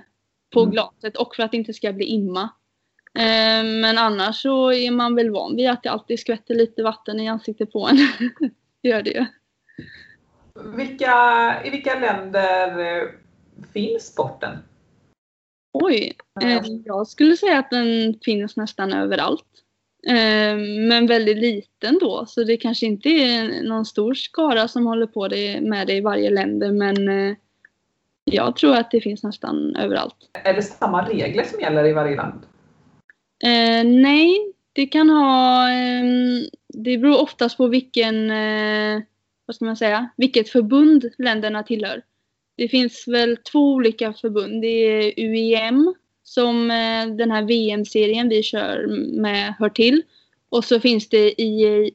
på 0.54 0.60
mm. 0.60 0.72
glaset 0.72 1.18
och 1.18 1.36
för 1.36 1.44
att 1.44 1.52
det 1.52 1.58
inte 1.58 1.74
ska 1.74 1.94
bli 1.94 2.06
imma. 2.06 2.50
Eh, 3.20 3.64
men 3.64 3.98
annars 3.98 4.42
så 4.42 4.72
är 4.72 4.92
man 4.92 5.16
väl 5.16 5.32
van 5.32 5.56
vid 5.56 5.70
att 5.70 5.84
det 5.84 5.90
alltid 5.90 6.20
skvätter 6.20 6.56
lite 6.56 6.84
vatten 6.84 7.20
i 7.20 7.30
ansiktet 7.30 7.72
på 7.72 7.88
en. 7.88 7.98
Gör 8.84 9.02
det 9.02 9.10
ju. 9.10 9.26
Vilka, 10.76 11.14
I 11.66 11.70
vilka 11.70 12.00
länder 12.00 12.80
eh, 12.80 13.08
finns 13.74 14.08
sporten? 14.08 14.58
Oj, 15.74 16.16
jag 16.86 17.08
skulle 17.08 17.38
säga 17.38 17.60
att 17.60 17.70
den 17.70 18.20
finns 18.22 18.58
nästan 18.58 18.94
överallt. 18.94 19.46
Eh, 20.08 20.58
men 20.88 21.08
väldigt 21.08 21.38
liten 21.38 21.98
då, 22.02 22.26
så 22.28 22.44
det 22.44 22.58
kanske 22.58 22.86
inte 22.86 23.10
är 23.10 23.64
någon 23.64 23.86
stor 23.86 24.14
skara 24.14 24.68
som 24.68 24.86
håller 24.86 25.08
på 25.08 25.28
det 25.28 25.62
med 25.62 25.88
det 25.88 25.94
i 25.94 26.02
varje 26.02 26.30
länder, 26.30 26.72
men 26.72 27.10
eh, 27.10 27.36
jag 28.24 28.56
tror 28.56 28.76
att 28.76 28.92
det 28.92 29.02
finns 29.02 29.24
nästan 29.24 29.76
överallt. 29.76 30.16
Är 30.44 30.54
det 30.54 30.62
samma 30.62 31.10
regler 31.10 31.44
som 31.44 31.60
gäller 31.60 31.88
i 31.88 31.94
varje 31.94 32.16
land? 32.16 32.42
Eh, 33.44 33.84
nej, 33.84 34.54
det 34.74 34.86
kan 34.86 35.10
ha... 35.10 35.70
Eh, 35.72 36.04
det 36.74 36.98
beror 36.98 37.22
oftast 37.22 37.58
på 37.58 37.68
vilken, 37.68 38.32
eh, 38.32 39.02
vad 39.46 39.56
ska 39.56 39.66
man 39.66 39.78
säga, 39.78 40.10
vilket 40.18 40.50
förbund 40.50 41.10
länderna 41.18 41.64
tillhör. 41.64 42.02
Det 42.56 42.68
finns 42.68 43.08
väl 43.08 43.38
två 43.38 43.74
olika 43.74 44.14
förbund. 44.14 44.62
Det 44.62 44.68
är 44.68 45.14
UIM 45.18 45.94
som 46.30 46.72
eh, 46.72 47.16
den 47.16 47.32
här 47.32 47.44
VM-serien 47.44 48.30
vi 48.30 48.44
kör 48.44 48.88
med 49.22 49.54
hör 49.60 49.70
till. 49.70 50.02
Och 50.50 50.64
så 50.64 50.80
finns 50.80 51.10
det 51.10 51.42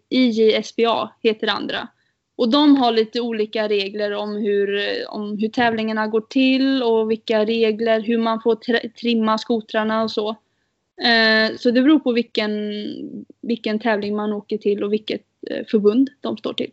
IJSBA, 0.09 1.11
heter 1.23 1.47
det 1.47 1.53
andra. 1.53 1.89
Och 2.37 2.51
de 2.51 2.77
har 2.77 2.93
lite 2.93 3.21
olika 3.21 3.69
regler 3.69 4.13
om 4.13 4.37
hur, 4.37 4.81
om 5.09 5.39
hur 5.39 5.49
tävlingarna 5.49 6.07
går 6.07 6.21
till 6.21 6.83
och 6.83 7.11
vilka 7.11 7.45
regler, 7.45 8.01
hur 8.01 8.19
man 8.19 8.41
får 8.41 8.89
trimma 8.89 9.39
skotrarna 9.39 10.03
och 10.03 10.11
så. 10.11 10.29
Eh, 11.03 11.57
så 11.57 11.71
det 11.71 11.83
beror 11.83 11.99
på 11.99 12.13
vilken, 12.13 12.53
vilken 13.41 13.79
tävling 13.79 14.17
man 14.17 14.33
åker 14.33 14.59
till 14.59 14.85
och 14.85 14.93
vilket 14.93 15.23
eh, 15.51 15.67
förbund 15.67 16.11
de 16.21 16.37
står 16.37 16.53
till. 16.53 16.71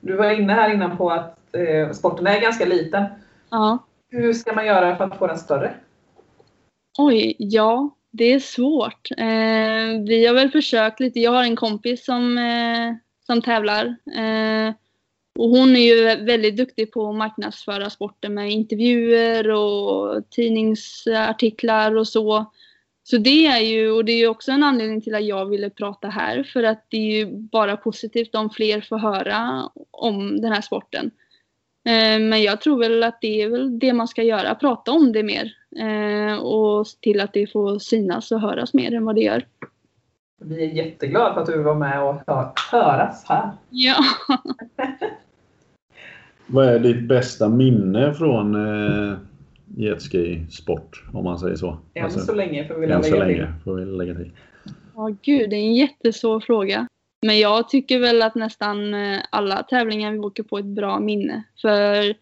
Du 0.00 0.16
var 0.16 0.30
inne 0.30 0.52
här 0.52 0.74
innan 0.74 0.96
på 0.96 1.10
att 1.10 1.54
eh, 1.54 1.92
sporten 1.92 2.26
är 2.26 2.40
ganska 2.40 2.64
liten. 2.64 3.04
Ja. 3.50 3.78
Hur 4.10 4.32
ska 4.32 4.52
man 4.52 4.66
göra 4.66 4.96
för 4.96 5.04
att 5.04 5.18
få 5.18 5.26
den 5.26 5.38
större? 5.38 5.74
Oj, 7.00 7.36
ja, 7.38 7.96
det 8.10 8.32
är 8.32 8.38
svårt. 8.38 9.10
Eh, 9.16 10.04
vi 10.06 10.26
har 10.26 10.34
väl 10.34 10.50
försökt 10.50 11.00
lite. 11.00 11.20
Jag 11.20 11.32
har 11.32 11.42
en 11.42 11.56
kompis 11.56 12.04
som, 12.04 12.38
eh, 12.38 12.94
som 13.26 13.42
tävlar. 13.42 13.86
Eh, 14.16 14.74
och 15.38 15.48
hon 15.48 15.76
är 15.76 15.80
ju 15.80 16.24
väldigt 16.24 16.56
duktig 16.56 16.92
på 16.92 17.08
att 17.08 17.14
marknadsföra 17.16 17.90
sporten 17.90 18.34
med 18.34 18.50
intervjuer 18.50 19.50
och 19.50 20.30
tidningsartiklar 20.30 21.96
och 21.96 22.08
så. 22.08 22.52
Så 23.02 23.18
det 23.18 23.46
är 23.46 23.60
ju, 23.60 23.90
och 23.90 24.04
det 24.04 24.12
är 24.12 24.28
också 24.28 24.52
en 24.52 24.62
anledning 24.62 25.00
till 25.00 25.14
att 25.14 25.24
jag 25.24 25.46
ville 25.46 25.70
prata 25.70 26.08
här, 26.08 26.42
för 26.42 26.62
att 26.62 26.86
det 26.88 26.96
är 26.96 27.16
ju 27.16 27.26
bara 27.32 27.76
positivt 27.76 28.34
om 28.34 28.50
fler 28.50 28.80
får 28.80 28.98
höra 28.98 29.70
om 29.90 30.40
den 30.40 30.52
här 30.52 30.60
sporten. 30.60 31.10
Eh, 31.84 32.18
men 32.20 32.42
jag 32.42 32.60
tror 32.60 32.78
väl 32.78 33.02
att 33.02 33.20
det 33.20 33.42
är 33.42 33.48
väl 33.48 33.78
det 33.78 33.92
man 33.92 34.08
ska 34.08 34.22
göra, 34.22 34.54
prata 34.54 34.92
om 34.92 35.12
det 35.12 35.22
mer. 35.22 35.57
Eh, 35.76 36.38
och 36.38 36.86
se 36.86 36.98
till 37.00 37.20
att 37.20 37.32
det 37.32 37.52
får 37.52 37.78
synas 37.78 38.32
och 38.32 38.40
höras 38.40 38.74
mer 38.74 38.94
än 38.94 39.04
vad 39.04 39.14
det 39.14 39.20
gör. 39.20 39.46
Vi 40.40 40.64
är 40.64 40.68
jätteglada 40.68 41.34
för 41.34 41.40
att 41.40 41.46
du 41.46 41.62
var 41.62 41.74
med 41.74 42.02
och 42.02 42.14
hör, 42.26 42.52
höras 42.72 43.24
här. 43.28 43.50
Ja. 43.70 43.96
vad 46.46 46.66
är 46.66 46.78
ditt 46.78 47.08
bästa 47.08 47.48
minne 47.48 48.14
från 48.14 48.54
eh, 48.54 49.18
jetski-sport, 49.76 51.04
om 51.12 51.24
man 51.24 51.38
säger 51.38 51.56
så? 51.56 51.78
Än 51.94 52.04
alltså, 52.04 52.20
så 52.20 52.34
länge 52.34 52.68
får 52.68 52.74
vi 52.74 52.86
lägga 52.86 53.02
så 53.02 53.10
till. 53.10 53.18
Länge 53.18 53.54
får 53.64 53.74
vi 53.74 53.84
lägga 53.84 54.14
till. 54.14 54.32
Ja, 54.94 55.16
gud, 55.22 55.50
det 55.50 55.56
är 55.56 55.66
en 55.66 55.74
jättesvår 55.74 56.40
fråga. 56.40 56.86
Men 57.26 57.38
jag 57.38 57.68
tycker 57.68 57.98
väl 57.98 58.22
att 58.22 58.34
nästan 58.34 58.94
eh, 58.94 59.20
alla 59.30 59.62
tävlingar 59.62 60.12
vi 60.12 60.18
åker 60.18 60.42
på 60.42 60.56
är 60.56 60.60
ett 60.60 60.66
bra 60.66 61.00
minne. 61.00 61.42
För 61.62 62.14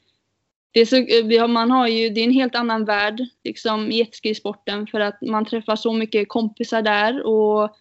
det 0.76 0.80
är, 0.80 0.86
så, 0.86 0.96
eh, 1.36 1.48
man 1.48 1.70
har 1.70 1.88
ju, 1.88 2.08
det 2.08 2.20
är 2.20 2.24
en 2.24 2.32
helt 2.32 2.54
annan 2.54 2.84
värld, 2.84 3.20
liksom 3.44 3.90
jetskisporten, 3.90 4.86
för 4.86 5.00
att 5.00 5.22
man 5.22 5.44
träffar 5.44 5.76
så 5.76 5.92
mycket 5.92 6.28
kompisar 6.28 6.82
där 6.82 7.26
och 7.26 7.76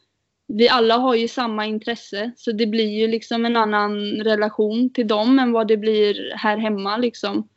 vi 0.47 0.69
alla 0.69 0.97
har 0.97 1.15
ju 1.15 1.27
samma 1.27 1.65
intresse, 1.65 2.31
så 2.35 2.51
det 2.51 2.67
blir 2.67 2.99
ju 2.99 3.07
liksom 3.07 3.45
en 3.45 3.55
annan 3.55 4.11
relation 4.11 4.89
till 4.89 5.07
dem 5.07 5.39
än 5.39 5.51
vad 5.51 5.67
det 5.67 5.77
blir 5.77 6.33
här 6.35 6.57
hemma 6.57 6.97
liksom. 6.97 7.47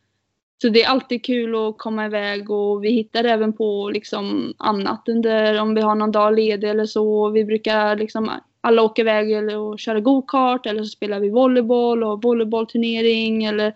Så 0.63 0.69
det 0.69 0.83
är 0.83 0.89
alltid 0.89 1.25
kul 1.25 1.55
att 1.55 1.79
komma 1.79 2.07
iväg 2.07 2.51
och 2.51 2.85
vi 2.85 2.91
hittar 2.91 3.25
även 3.25 3.53
på 3.53 3.91
liksom 3.91 4.55
annat 4.59 5.09
under, 5.09 5.61
om 5.61 5.75
vi 5.75 5.81
har 5.81 5.95
någon 5.95 6.13
dag 6.13 6.37
ledig 6.37 6.71
eller 6.71 6.87
så. 6.87 7.31
Vi 7.31 7.45
brukar 7.45 7.97
liksom 7.97 8.31
alla 8.61 8.83
åka 8.83 9.03
iväg 9.03 9.59
och 9.59 9.79
köra 9.79 10.01
go-kart 10.01 10.67
eller 10.67 10.83
så 10.83 10.89
spelar 10.89 11.21
vi 11.21 11.31
volleyboll 11.31 12.05
och 12.05 12.23
volleybollturnering 12.23 13.45
eller 13.45 13.75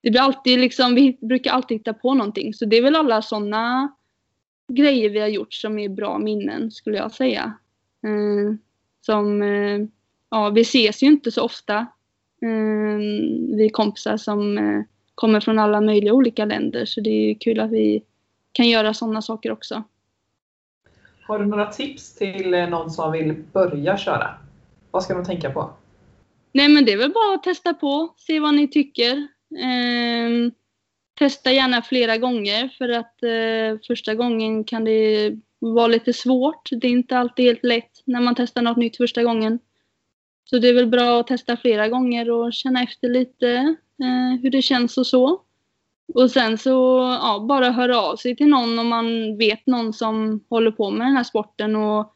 det 0.00 0.10
blir 0.10 0.20
alltid 0.20 0.58
liksom, 0.58 0.94
vi 0.94 1.18
brukar 1.20 1.52
alltid 1.52 1.78
hitta 1.78 1.94
på 1.94 2.14
någonting. 2.14 2.54
Så 2.54 2.64
det 2.64 2.76
är 2.76 2.82
väl 2.82 2.96
alla 2.96 3.22
sådana 3.22 3.92
grejer 4.72 5.10
vi 5.10 5.20
har 5.20 5.28
gjort 5.28 5.52
som 5.52 5.78
är 5.78 5.88
bra 5.88 6.18
minnen 6.18 6.70
skulle 6.70 6.96
jag 6.96 7.12
säga. 7.12 7.52
Eh, 8.04 8.54
som, 9.00 9.42
eh, 9.42 9.80
ja 10.30 10.50
vi 10.50 10.60
ses 10.60 11.02
ju 11.02 11.06
inte 11.06 11.30
så 11.30 11.42
ofta. 11.42 11.76
Eh, 12.42 12.98
vi 13.56 13.70
kompisar 13.72 14.16
som 14.16 14.58
eh, 14.58 14.82
kommer 15.14 15.40
från 15.40 15.58
alla 15.58 15.80
möjliga 15.80 16.12
olika 16.12 16.44
länder 16.44 16.84
så 16.84 17.00
det 17.00 17.10
är 17.10 17.34
kul 17.34 17.60
att 17.60 17.70
vi 17.70 18.02
kan 18.52 18.68
göra 18.68 18.94
sådana 18.94 19.22
saker 19.22 19.52
också. 19.52 19.82
Har 21.22 21.38
du 21.38 21.46
några 21.46 21.66
tips 21.66 22.14
till 22.14 22.54
eh, 22.54 22.68
någon 22.68 22.90
som 22.90 23.12
vill 23.12 23.34
börja 23.52 23.98
köra? 23.98 24.34
Vad 24.90 25.02
ska 25.02 25.14
de 25.14 25.24
tänka 25.24 25.50
på? 25.50 25.70
Nej 26.52 26.68
men 26.68 26.84
det 26.84 26.92
är 26.92 26.96
väl 26.96 27.12
bara 27.12 27.34
att 27.34 27.42
testa 27.42 27.74
på, 27.74 28.14
se 28.16 28.40
vad 28.40 28.54
ni 28.54 28.68
tycker. 28.68 29.28
Eh, 29.56 30.52
testa 31.18 31.52
gärna 31.52 31.82
flera 31.82 32.16
gånger 32.16 32.68
för 32.78 32.88
att 32.88 33.22
eh, 33.22 33.80
första 33.86 34.14
gången 34.14 34.64
kan 34.64 34.84
det 34.84 35.32
vara 35.58 35.86
lite 35.86 36.12
svårt. 36.12 36.68
Det 36.70 36.86
är 36.86 36.90
inte 36.90 37.18
alltid 37.18 37.46
helt 37.46 37.64
lätt 37.64 38.02
när 38.04 38.20
man 38.20 38.34
testar 38.34 38.62
något 38.62 38.76
nytt 38.76 38.96
första 38.96 39.22
gången. 39.22 39.58
Så 40.50 40.58
det 40.58 40.68
är 40.68 40.74
väl 40.74 40.86
bra 40.86 41.20
att 41.20 41.26
testa 41.26 41.56
flera 41.56 41.88
gånger 41.88 42.30
och 42.30 42.52
känna 42.52 42.82
efter 42.82 43.08
lite 43.08 43.76
eh, 44.02 44.40
hur 44.42 44.50
det 44.50 44.62
känns 44.62 44.98
och 44.98 45.06
så. 45.06 45.42
Och 46.14 46.30
sen 46.30 46.58
så 46.58 46.70
ja, 47.22 47.44
bara 47.48 47.70
höra 47.70 48.00
av 48.00 48.16
sig 48.16 48.36
till 48.36 48.48
någon 48.48 48.78
om 48.78 48.88
man 48.88 49.38
vet 49.38 49.66
någon 49.66 49.92
som 49.92 50.44
håller 50.50 50.70
på 50.70 50.90
med 50.90 51.06
den 51.06 51.16
här 51.16 51.24
sporten 51.24 51.76
och 51.76 52.14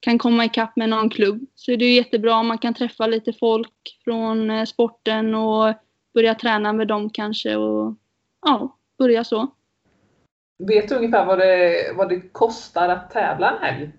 kan 0.00 0.18
komma 0.18 0.44
ikapp 0.44 0.76
med 0.76 0.88
någon 0.88 1.10
klubb. 1.10 1.46
Så 1.54 1.72
är 1.72 1.76
det 1.76 1.84
är 1.84 1.96
jättebra 1.96 2.34
om 2.34 2.46
man 2.46 2.58
kan 2.58 2.74
träffa 2.74 3.06
lite 3.06 3.32
folk 3.32 4.00
från 4.04 4.50
eh, 4.50 4.64
sporten 4.64 5.34
och 5.34 5.74
börja 6.14 6.34
träna 6.34 6.72
med 6.72 6.88
dem 6.88 7.10
kanske 7.10 7.56
och 7.56 7.94
ja, 8.42 8.76
börja 8.98 9.24
så. 9.24 9.48
Vet 10.58 10.88
du 10.88 10.94
ungefär 10.94 11.26
vad 11.26 11.38
det, 11.38 11.92
vad 11.96 12.08
det 12.08 12.20
kostar 12.20 12.88
att 12.88 13.10
tävla 13.10 13.50
en 13.50 13.62
helg? 13.62 13.90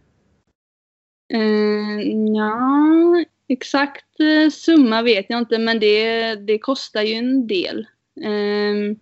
Uh, 1.34 2.02
ja, 2.36 3.26
exakt 3.48 4.20
uh, 4.20 4.50
summa 4.50 5.02
vet 5.02 5.26
jag 5.30 5.40
inte 5.40 5.60
men 5.60 5.80
det, 5.80 6.36
det 6.36 6.58
kostar 6.58 7.02
ju 7.02 7.14
en 7.14 7.48
del. 7.48 7.88
Uh, 8.26 8.98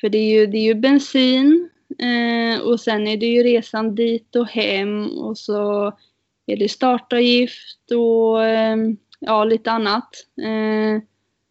för 0.00 0.08
det 0.08 0.18
är 0.18 0.40
ju, 0.40 0.46
det 0.46 0.58
är 0.58 0.64
ju 0.64 0.74
bensin 0.74 1.70
eh, 1.98 2.60
och 2.60 2.80
sen 2.80 3.06
är 3.06 3.16
det 3.16 3.26
ju 3.26 3.42
resan 3.42 3.94
dit 3.94 4.36
och 4.36 4.46
hem 4.46 5.06
och 5.06 5.38
så 5.38 5.86
är 6.46 6.56
det 6.56 6.68
startavgift 6.68 7.90
och 7.90 8.44
eh, 8.44 8.76
ja, 9.20 9.44
lite 9.44 9.70
annat. 9.70 10.08
Eh, 10.42 11.02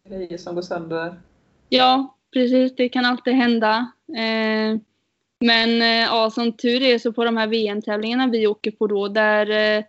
Grejer 0.08 0.38
som 0.38 0.54
går 0.54 0.62
sönder. 0.62 1.20
Ja, 1.68 2.16
precis. 2.32 2.76
Det 2.76 2.88
kan 2.88 3.04
alltid 3.04 3.34
hända. 3.34 3.92
Eh, 4.08 4.80
men 5.40 5.82
eh, 5.82 6.04
ja, 6.04 6.30
som 6.30 6.52
tur 6.52 6.82
är 6.82 6.98
så 6.98 7.12
på 7.12 7.24
de 7.24 7.36
här 7.36 7.46
VM-tävlingarna 7.46 8.26
vi 8.26 8.46
åker 8.46 8.70
på 8.70 8.86
då, 8.86 9.08
där 9.08 9.50
eh, 9.50 9.84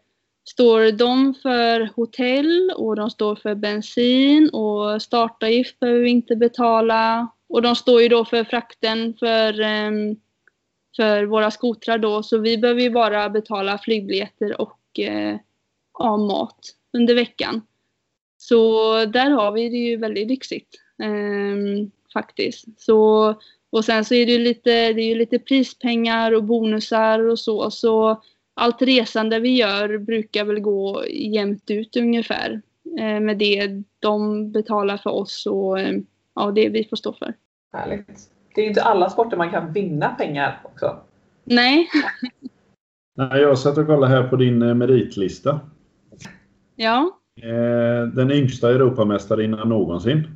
står 0.49 0.91
de 0.91 1.33
för 1.33 1.89
hotell 1.95 2.71
och 2.75 2.95
de 2.95 3.09
står 3.09 3.35
för 3.35 3.55
bensin 3.55 4.49
och 4.49 5.01
startavgift 5.01 5.79
behöver 5.79 6.01
vi 6.01 6.09
inte 6.09 6.35
betala 6.35 7.27
och 7.49 7.61
de 7.61 7.75
står 7.75 8.01
ju 8.01 8.07
då 8.07 8.25
för 8.25 8.43
frakten 8.43 9.13
för, 9.19 9.61
eh, 9.61 9.91
för 10.95 11.25
våra 11.25 11.51
skotrar 11.51 11.97
då, 11.97 12.23
så 12.23 12.37
vi 12.37 12.57
behöver 12.57 12.81
ju 12.81 12.89
bara 12.89 13.29
betala 13.29 13.77
flygbiljetter 13.77 14.61
och 14.61 14.99
eh, 14.99 15.37
ja, 15.99 16.17
mat 16.17 16.59
under 16.93 17.15
veckan. 17.15 17.61
Så 18.37 19.05
där 19.05 19.29
har 19.29 19.51
vi 19.51 19.69
det 19.69 19.77
ju 19.77 19.97
väldigt 19.97 20.27
lyxigt 20.27 20.75
eh, 21.03 21.87
faktiskt. 22.13 22.81
Så, 22.81 23.29
och 23.69 23.85
sen 23.85 24.05
så 24.05 24.13
är 24.13 24.25
det 24.25 24.31
ju 24.31 24.39
lite, 24.39 24.93
det 24.93 25.01
är 25.01 25.07
ju 25.07 25.15
lite 25.15 25.39
prispengar 25.39 26.31
och 26.31 26.43
bonusar 26.43 27.19
och 27.19 27.39
så. 27.39 27.71
Så 27.71 28.21
allt 28.53 28.81
resande 28.81 29.39
vi 29.39 29.55
gör 29.55 29.97
brukar 29.97 30.45
väl 30.45 30.59
gå 30.59 31.03
jämnt 31.09 31.71
ut 31.71 31.95
ungefär 31.97 32.61
eh, 32.99 33.19
med 33.19 33.37
det 33.37 33.83
de 33.99 34.51
betalar 34.51 34.97
för 34.97 35.09
oss 35.09 35.45
och 35.45 35.79
eh, 35.79 35.97
ja, 36.35 36.51
det 36.51 36.69
vi 36.69 36.83
får 36.83 36.97
stå 36.97 37.13
för. 37.13 37.33
Härligt. 37.73 38.29
Det 38.55 38.61
är 38.61 38.67
inte 38.67 38.83
alla 38.83 39.09
sporter 39.09 39.37
man 39.37 39.51
kan 39.51 39.73
vinna 39.73 40.09
pengar 40.09 40.61
också. 40.63 40.99
Nej. 41.43 41.89
Nej, 43.15 43.41
jag 43.41 43.59
satt 43.59 43.77
och 43.77 43.85
kollade 43.85 44.13
här 44.13 44.27
på 44.27 44.35
din 44.35 44.61
eh, 44.61 44.73
meritlista. 44.73 45.59
Ja. 46.75 47.19
Eh, 47.43 48.07
den 48.07 48.31
yngsta 48.31 48.69
Europamästarinnan 48.69 49.69
någonsin. 49.69 50.27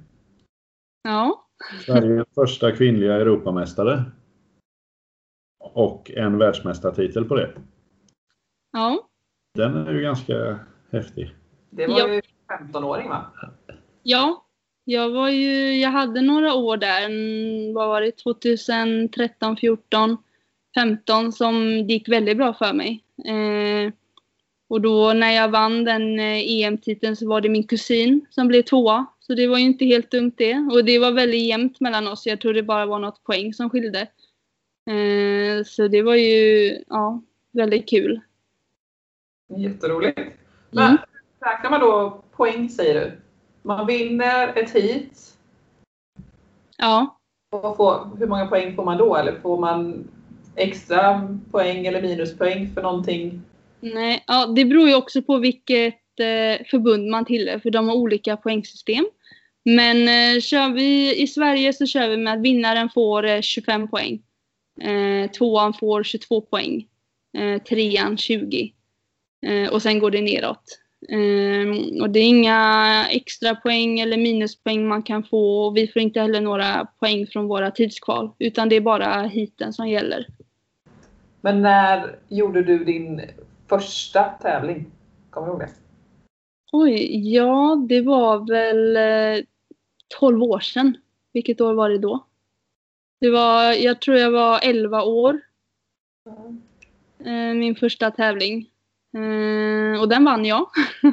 Ja. 1.03 1.47
Sveriges 1.85 2.27
första 2.35 2.71
kvinnliga 2.71 3.15
Europamästare. 3.15 4.03
Och 5.59 6.11
en 6.11 6.37
världsmästartitel 6.37 7.25
på 7.25 7.35
det. 7.35 7.51
Ja. 8.71 9.07
Den 9.53 9.75
är 9.87 9.93
ju 9.93 10.01
ganska 10.01 10.59
häftig. 10.91 11.35
Det 11.69 11.87
var 11.87 11.99
Ja. 11.99 12.13
ju 12.13 12.21
15-åring 12.47 13.09
va? 13.09 13.25
Ja, 14.03 14.45
jag 14.83 15.09
var 15.09 15.29
ju, 15.29 15.79
jag 15.79 15.89
hade 15.89 16.21
några 16.21 16.53
år 16.53 16.77
där, 16.77 17.09
vad 17.73 17.87
var 17.87 18.01
det, 18.01 18.11
2013, 18.11 19.57
14, 19.57 20.17
15 20.75 21.31
som 21.31 21.87
det 21.87 21.93
gick 21.93 22.09
väldigt 22.09 22.37
bra 22.37 22.53
för 22.53 22.73
mig. 22.73 23.03
Eh, 23.25 23.93
och 24.71 24.81
då 24.81 25.13
när 25.13 25.31
jag 25.31 25.49
vann 25.49 25.83
den 25.83 26.19
eh, 26.19 26.51
EM-titeln 26.51 27.15
så 27.15 27.27
var 27.27 27.41
det 27.41 27.49
min 27.49 27.67
kusin 27.67 28.25
som 28.29 28.47
blev 28.47 28.61
tvåa. 28.61 29.05
Så 29.19 29.33
det 29.33 29.47
var 29.47 29.57
ju 29.57 29.63
inte 29.63 29.85
helt 29.85 30.11
dumt 30.11 30.31
det. 30.37 30.53
Och 30.71 30.85
det 30.85 30.99
var 30.99 31.11
väldigt 31.11 31.41
jämnt 31.41 31.79
mellan 31.79 32.07
oss. 32.07 32.25
Jag 32.25 32.41
tror 32.41 32.53
det 32.53 32.63
bara 32.63 32.85
var 32.85 32.99
något 32.99 33.23
poäng 33.23 33.53
som 33.53 33.69
skilde. 33.69 33.99
Eh, 34.89 35.63
så 35.65 35.87
det 35.87 36.01
var 36.01 36.15
ju, 36.15 36.83
ja, 36.87 37.21
väldigt 37.51 37.89
kul. 37.89 38.19
Jätteroligt. 39.57 40.19
Men 40.69 40.85
Mm. 40.85 40.97
räknar 41.39 41.69
man 41.69 41.79
då 41.79 42.23
poäng 42.31 42.69
säger 42.69 42.93
du? 42.93 43.11
Man 43.61 43.87
vinner 43.87 44.57
ett 44.57 44.71
hit. 44.75 45.37
Ja. 46.77 47.17
Och 47.51 47.77
får, 47.77 48.17
hur 48.19 48.27
många 48.27 48.47
poäng 48.47 48.75
får 48.75 48.85
man 48.85 48.97
då? 48.97 49.15
Eller 49.15 49.39
får 49.39 49.59
man 49.59 50.07
extra 50.55 51.37
poäng 51.51 51.85
eller 51.85 52.01
minuspoäng 52.01 52.69
för 52.73 52.81
någonting? 52.81 53.41
Nej, 53.81 54.23
ja, 54.27 54.45
det 54.45 54.65
beror 54.65 54.87
ju 54.87 54.95
också 54.95 55.21
på 55.21 55.37
vilket 55.37 56.19
eh, 56.19 56.65
förbund 56.65 57.09
man 57.09 57.25
tillhör, 57.25 57.59
för 57.59 57.69
de 57.69 57.87
har 57.87 57.95
olika 57.95 58.37
poängsystem. 58.37 59.05
Men 59.65 59.97
eh, 60.07 60.41
kör 60.41 60.73
vi 60.73 61.21
i 61.21 61.27
Sverige 61.27 61.73
så 61.73 61.85
kör 61.85 62.09
vi 62.09 62.17
med 62.17 62.33
att 62.33 62.41
vinnaren 62.41 62.89
får 62.89 63.25
eh, 63.25 63.41
25 63.41 63.87
poäng. 63.87 64.21
Eh, 64.81 65.31
tvåan 65.31 65.73
får 65.73 66.03
22 66.03 66.41
poäng. 66.41 66.87
Eh, 67.37 67.61
trean 67.61 68.17
20. 68.17 68.73
Eh, 69.45 69.73
och 69.73 69.81
sen 69.81 69.99
går 69.99 70.11
det 70.11 70.21
neråt. 70.21 70.79
Eh, 71.09 72.01
och 72.01 72.09
det 72.09 72.19
är 72.19 72.27
inga 72.27 73.05
extra 73.09 73.55
poäng 73.55 73.99
eller 73.99 74.17
minuspoäng 74.17 74.87
man 74.87 75.03
kan 75.03 75.23
få. 75.23 75.65
Och 75.65 75.77
vi 75.77 75.87
får 75.87 76.01
inte 76.01 76.21
heller 76.21 76.41
några 76.41 76.87
poäng 76.99 77.27
från 77.27 77.47
våra 77.47 77.71
tidskval. 77.71 78.31
Utan 78.39 78.69
det 78.69 78.75
är 78.75 78.81
bara 78.81 79.21
hiten 79.21 79.73
som 79.73 79.89
gäller. 79.89 80.27
Men 81.41 81.61
när 81.61 82.15
gjorde 82.29 82.63
du 82.63 82.83
din 82.83 83.21
första 83.71 84.23
tävling? 84.23 84.91
Kommer 85.29 85.47
du 85.47 85.51
ihåg 85.51 85.59
det? 85.59 85.69
Oj, 86.71 87.33
ja 87.33 87.85
det 87.89 88.01
var 88.01 88.47
väl 88.47 88.97
eh, 89.37 89.45
12 90.19 90.43
år 90.43 90.59
sedan. 90.59 90.97
Vilket 91.33 91.61
år 91.61 91.73
var 91.73 91.89
det 91.89 91.97
då? 91.97 92.25
Det 93.19 93.29
var, 93.29 93.71
jag 93.73 94.01
tror 94.01 94.17
jag 94.17 94.31
var 94.31 94.59
11 94.63 95.03
år. 95.03 95.41
Eh, 97.25 97.53
min 97.53 97.75
första 97.75 98.11
tävling. 98.11 98.69
Eh, 99.13 100.01
och 100.01 100.09
den 100.09 100.25
vann 100.25 100.45
jag. 100.45 100.65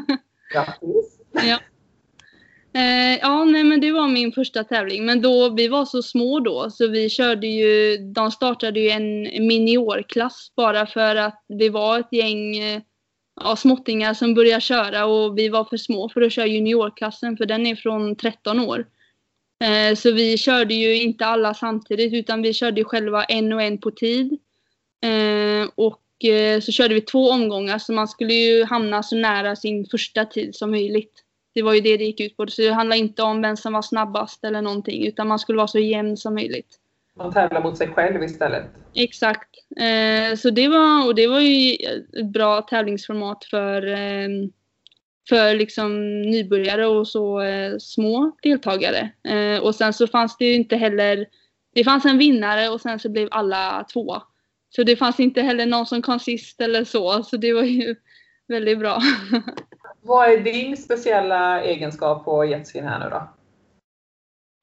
Grattis! 0.53 1.21
ja. 1.33 1.59
Eh, 2.79 3.19
ja, 3.21 3.45
nej 3.45 3.65
men 3.65 3.81
det 3.81 3.93
var 3.93 4.09
min 4.09 4.33
första 4.33 4.65
tävling. 4.65 5.07
Men 5.07 5.23
då, 5.23 5.49
vi 5.49 5.69
var 5.69 5.85
så 5.85 6.03
små 6.03 6.41
då 6.41 6.71
så 6.71 6.89
vi 6.89 7.09
körde 7.09 7.47
ju, 7.47 7.97
de 7.97 8.31
startade 8.31 8.81
ju 8.81 8.89
en 8.89 9.23
miniorklass 9.23 10.53
bara 10.57 10.87
för 10.87 11.17
att 11.17 11.45
det 11.49 11.71
var 11.71 11.99
ett 11.99 12.13
gäng 12.13 12.57
eh, 12.57 12.83
ja, 13.41 13.57
småttingar 13.57 14.15
som 14.15 14.35
började 14.35 14.61
köra 14.61 15.07
och 15.07 15.39
vi 15.39 15.49
var 15.49 15.65
för 15.65 15.77
små 15.77 16.09
för 16.09 16.21
att 16.21 16.33
köra 16.33 16.47
juniorklassen 16.47 17.37
för 17.37 17.47
den 17.47 17.67
är 17.67 17.77
från 17.77 18.17
13 18.17 18.61
år. 18.61 18.87
Eh, 19.65 19.97
så 19.97 20.13
vi 20.13 20.39
körde 20.39 20.75
ju 20.75 21.03
inte 21.03 21.27
alla 21.27 21.55
samtidigt 21.55 22.13
utan 22.13 22.43
vi 22.43 22.55
körde 22.55 22.85
själva 22.85 23.25
en 23.25 23.53
och 23.53 23.63
en 23.63 23.79
på 23.79 23.91
tid. 23.91 24.39
Eh, 25.05 25.69
och 25.75 26.25
eh, 26.31 26.61
så 26.61 26.73
körde 26.73 26.95
vi 26.95 27.01
två 27.01 27.31
omgångar 27.31 27.79
så 27.79 27.93
man 27.93 28.09
skulle 28.09 28.35
ju 28.35 28.65
hamna 28.65 29.03
så 29.03 29.17
nära 29.17 29.57
sin 29.57 29.87
första 29.87 30.25
tid 30.25 30.55
som 30.55 30.71
möjligt. 30.71 31.25
Det 31.59 31.63
var 31.63 31.75
ju 31.75 31.81
det 31.81 31.97
det 31.97 32.05
gick 32.05 32.21
ut 32.21 32.37
på. 32.37 32.47
Så 32.47 32.63
det 32.63 32.73
handlade 32.73 32.99
inte 32.99 33.23
om 33.23 33.43
vem 33.43 33.57
som 33.57 33.73
var 33.73 33.83
snabbast 33.83 34.45
eller 34.45 34.63
någonting 34.63 35.07
utan 35.07 35.29
man 35.29 35.39
skulle 35.39 35.57
vara 35.57 35.69
så 35.69 35.79
jämn 35.79 36.17
som 36.17 36.35
möjligt. 36.35 36.79
Man 37.17 37.33
tävlar 37.33 37.63
mot 37.63 37.77
sig 37.77 37.89
själv 37.89 38.23
istället. 38.23 38.65
Exakt. 38.95 39.49
Eh, 39.81 40.37
så 40.37 40.51
det 40.51 40.69
var, 40.69 41.07
och 41.07 41.15
det 41.15 41.27
var 41.27 41.41
ju 41.41 41.75
ett 41.75 42.27
bra 42.27 42.63
tävlingsformat 42.63 43.45
för, 43.45 43.87
eh, 43.87 44.29
för 45.29 45.55
liksom 45.55 46.23
nybörjare 46.23 46.87
och 46.87 47.09
så 47.09 47.41
eh, 47.41 47.79
små 47.79 48.37
deltagare. 48.43 49.11
Eh, 49.29 49.63
och 49.63 49.75
sen 49.75 49.93
så 49.93 50.07
fanns 50.07 50.37
det 50.37 50.45
ju 50.45 50.55
inte 50.55 50.77
heller, 50.77 51.27
det 51.75 51.85
fanns 51.85 52.05
en 52.05 52.19
vinnare 52.19 52.69
och 52.69 52.81
sen 52.81 52.99
så 52.99 53.09
blev 53.09 53.29
alla 53.31 53.87
två. 53.93 54.23
Så 54.71 54.83
det 54.83 54.97
fanns 54.97 55.21
inte 55.21 55.43
heller 55.43 55.67
någon 55.67 55.87
som 55.87 56.03
kom 56.03 56.19
sist 56.19 56.61
eller 56.61 56.85
så, 56.85 57.23
så 57.23 57.37
det 57.37 57.53
var 57.53 57.63
ju 57.63 57.95
väldigt 58.49 58.79
bra. 58.79 59.03
Vad 60.09 60.31
är 60.31 60.39
din 60.39 60.77
speciella 60.77 61.63
egenskap 61.63 62.25
på 62.25 62.45
jetskin 62.45 62.85
här 62.85 62.99
nu 62.99 63.11
då? 63.11 63.29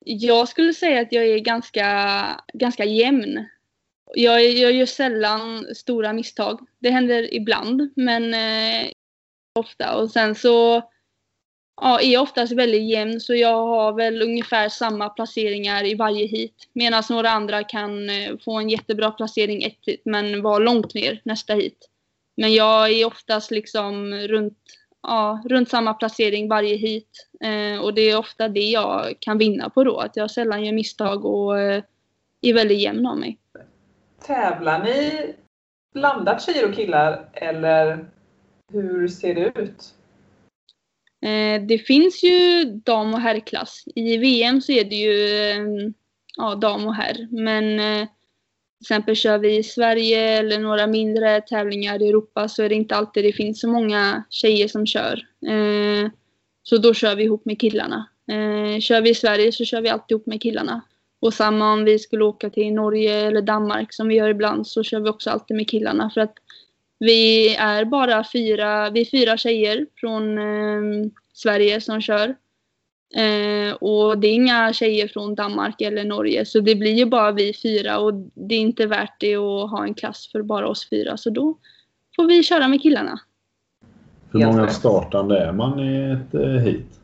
Jag 0.05 0.47
skulle 0.47 0.73
säga 0.73 1.01
att 1.01 1.12
jag 1.12 1.25
är 1.25 1.39
ganska, 1.39 1.88
ganska 2.53 2.86
jämn. 2.86 3.45
Jag, 4.13 4.43
jag 4.43 4.71
gör 4.71 4.86
sällan 4.86 5.75
stora 5.75 6.13
misstag. 6.13 6.60
Det 6.79 6.89
händer 6.89 7.34
ibland, 7.34 7.93
men 7.95 8.34
eh, 8.34 8.91
ofta. 9.60 9.95
Och 9.95 10.12
sen 10.12 10.36
så 10.36 10.81
ja, 11.81 11.99
är 11.99 12.13
jag 12.13 12.23
oftast 12.23 12.53
väldigt 12.53 12.89
jämn, 12.89 13.21
så 13.21 13.36
jag 13.36 13.67
har 13.67 13.93
väl 13.93 14.21
ungefär 14.21 14.69
samma 14.69 15.10
placeringar 15.10 15.86
i 15.86 15.95
varje 15.95 16.25
hit. 16.25 16.69
Medan 16.73 17.03
några 17.10 17.29
andra 17.29 17.63
kan 17.63 18.10
eh, 18.10 18.38
få 18.45 18.58
en 18.58 18.69
jättebra 18.69 19.12
placering 19.12 19.63
ett 19.63 19.79
hit, 19.81 20.01
men 20.05 20.41
vara 20.41 20.60
långt 20.60 20.93
ner 20.93 21.21
nästa 21.23 21.53
hit. 21.53 21.89
Men 22.38 22.53
jag 22.53 22.91
är 22.91 23.05
oftast 23.05 23.51
liksom 23.51 24.13
runt, 24.13 24.58
ja, 25.08 25.44
runt 25.46 25.70
samma 25.70 25.94
placering 25.94 26.50
varje 26.50 26.76
hit. 26.76 27.28
Eh, 27.41 27.82
och 27.82 27.94
det 27.94 28.02
är 28.02 28.18
ofta 28.18 28.48
det 28.48 28.70
jag 28.70 29.15
kan 29.20 29.38
vinna 29.38 29.70
på 29.70 29.84
då, 29.84 29.98
att 29.98 30.15
jag 30.15 30.32
sällan 30.32 30.65
gör 30.65 30.74
misstag 30.74 31.26
och 31.26 31.60
eh, 31.60 31.84
är 32.41 32.54
väldigt 32.54 32.80
jämn 32.80 33.06
av 33.06 33.18
mig. 33.18 33.38
Tävlar 34.26 34.84
ni 34.84 35.34
blandat 35.94 36.41
tjejer 36.41 36.70
och 36.70 36.76
killar 36.76 37.30
eller 37.34 38.06
hur 38.74 39.08
ser 39.08 39.36
det 39.36 39.62
ut? 39.62 39.94
Eh, 41.22 41.62
det 41.62 41.78
finns 41.78 42.24
ju 42.24 42.65
dam 42.65 43.13
och 43.13 43.20
herrklass. 43.20 43.84
I 43.96 44.18
VM 44.18 44.62
så 44.62 44.72
är 44.72 44.84
det 44.84 44.96
ju 44.96 45.39
eh, 45.52 45.91
ja, 46.38 46.56
dam 46.56 46.88
och 46.88 46.96
herr. 46.96 47.28
Men 47.32 47.80
eh, 47.80 48.08
till 48.77 48.83
exempel 48.83 49.15
kör 49.15 49.38
vi 49.38 49.57
i 49.57 49.63
Sverige 49.63 50.39
eller 50.39 50.59
några 50.59 50.88
mindre 50.88 51.41
tävlingar 51.41 52.01
i 52.01 52.09
Europa 52.09 52.47
så 52.47 52.63
är 52.63 52.69
det 52.69 52.75
inte 52.75 52.95
alltid 52.95 53.23
det 53.23 53.33
finns 53.33 53.59
så 53.59 53.67
många 53.67 54.23
tjejer 54.29 54.67
som 54.67 54.85
kör. 54.85 55.27
Eh, 55.47 56.09
så 56.63 56.77
då 56.77 56.93
kör 56.93 57.15
vi 57.15 57.23
ihop 57.23 57.45
med 57.45 57.59
killarna. 57.59 58.09
Eh, 58.31 58.79
kör 58.79 59.01
vi 59.01 59.09
i 59.09 59.15
Sverige 59.15 59.51
så 59.51 59.65
kör 59.65 59.81
vi 59.81 59.89
alltid 59.89 60.15
ihop 60.15 60.25
med 60.25 60.41
killarna. 60.41 60.81
Och 61.19 61.33
samma 61.33 61.73
om 61.73 61.83
vi 61.83 61.99
skulle 61.99 62.23
åka 62.23 62.49
till 62.49 62.73
Norge 62.73 63.27
eller 63.27 63.41
Danmark 63.41 63.93
som 63.93 64.07
vi 64.07 64.15
gör 64.15 64.29
ibland 64.29 64.67
så 64.67 64.83
kör 64.83 64.99
vi 64.99 65.09
också 65.09 65.29
alltid 65.29 65.57
med 65.57 65.69
killarna. 65.69 66.09
För 66.13 66.21
att 66.21 66.33
vi 66.99 67.55
är 67.55 67.85
bara 67.85 68.25
fyra, 68.33 68.89
vi 68.89 69.01
är 69.01 69.05
fyra 69.05 69.38
tjejer 69.38 69.88
från 69.95 70.38
eh, 70.38 71.09
Sverige 71.33 71.81
som 71.81 72.01
kör. 72.01 72.35
Eh, 73.13 73.74
och 73.74 74.18
det 74.18 74.28
är 74.28 74.34
inga 74.34 74.74
tjejer 74.74 75.08
från 75.08 75.36
Danmark 75.36 75.82
eller 75.82 76.04
Norge 76.04 76.46
så 76.46 76.60
det 76.60 76.76
blir 76.76 76.94
ju 76.94 77.06
bara 77.06 77.32
vi 77.32 77.54
fyra 77.54 78.00
och 78.00 78.13
det 78.34 78.56
är 78.56 78.60
inte 78.60 78.86
värt 78.86 79.20
det 79.20 79.36
att 79.36 79.72
ha 79.72 79.84
en 79.84 79.94
klass 79.94 80.30
för 80.32 80.41
bara 80.41 80.68
oss 80.68 80.89
fyra 80.89 81.18
så 81.18 81.30
då 81.30 81.58
får 82.15 82.28
vi 82.28 82.44
köra 82.44 82.68
med 82.68 82.82
killarna. 82.82 83.20
Hur 84.32 84.46
många 84.46 84.68
startande 84.68 85.39
är 85.39 85.52
man 85.52 85.80
i 85.80 86.12
ett 86.12 86.34
eh, 86.34 86.50
hit? 86.50 87.00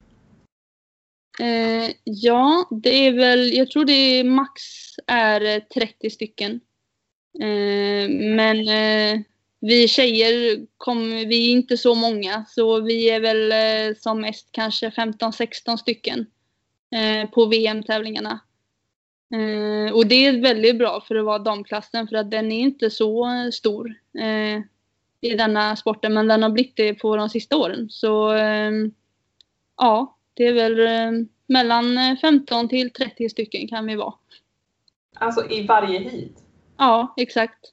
Eh, 1.39 1.95
ja, 2.03 2.67
det 2.71 3.07
är 3.07 3.11
väl, 3.11 3.53
jag 3.53 3.71
tror 3.71 3.85
det 3.85 4.19
är 4.19 4.23
max 4.23 4.61
är 5.07 5.55
eh, 5.55 5.63
30 5.73 6.09
stycken. 6.09 6.61
Eh, 7.39 8.09
men 8.09 8.67
eh, 8.67 9.21
vi 9.61 9.87
tjejer, 9.87 10.65
kom, 10.77 11.09
vi 11.09 11.47
är 11.47 11.51
inte 11.51 11.77
så 11.77 11.95
många 11.95 12.45
så 12.47 12.81
vi 12.81 13.09
är 13.09 13.19
väl 13.19 13.51
eh, 13.51 13.95
som 13.97 14.21
mest 14.21 14.47
kanske 14.51 14.89
15-16 14.89 15.77
stycken 15.77 16.25
eh, 16.95 17.29
på 17.29 17.45
VM-tävlingarna. 17.45 18.39
Eh, 19.33 19.93
och 19.93 20.07
det 20.07 20.25
är 20.25 20.41
väldigt 20.41 20.77
bra 20.77 21.03
för 21.07 21.15
att 21.15 21.25
vara 21.25 21.39
damklassen 21.39 22.07
för 22.07 22.15
att 22.15 22.31
den 22.31 22.51
är 22.51 22.59
inte 22.59 22.89
så 22.89 23.27
stor 23.53 23.93
eh, 24.19 24.61
i 25.21 25.35
denna 25.35 25.75
sporten 25.75 26.13
men 26.13 26.27
den 26.27 26.43
har 26.43 26.49
blivit 26.49 26.75
det 26.75 26.93
på 26.93 27.15
de 27.15 27.29
sista 27.29 27.57
åren. 27.57 27.89
Så 27.89 28.33
eh, 28.33 28.71
ja, 29.77 30.17
det 30.33 30.47
är 30.47 30.53
väl 30.53 30.79
eh, 30.79 31.25
mellan 31.47 31.97
eh, 31.97 32.17
15 32.17 32.69
till 32.69 32.93
30 32.93 33.29
stycken 33.29 33.67
kan 33.67 33.85
vi 33.85 33.95
vara. 33.95 34.13
Alltså 35.15 35.49
i 35.49 35.67
varje 35.67 35.99
hit? 35.99 36.43
Ja, 36.77 37.13
exakt. 37.17 37.71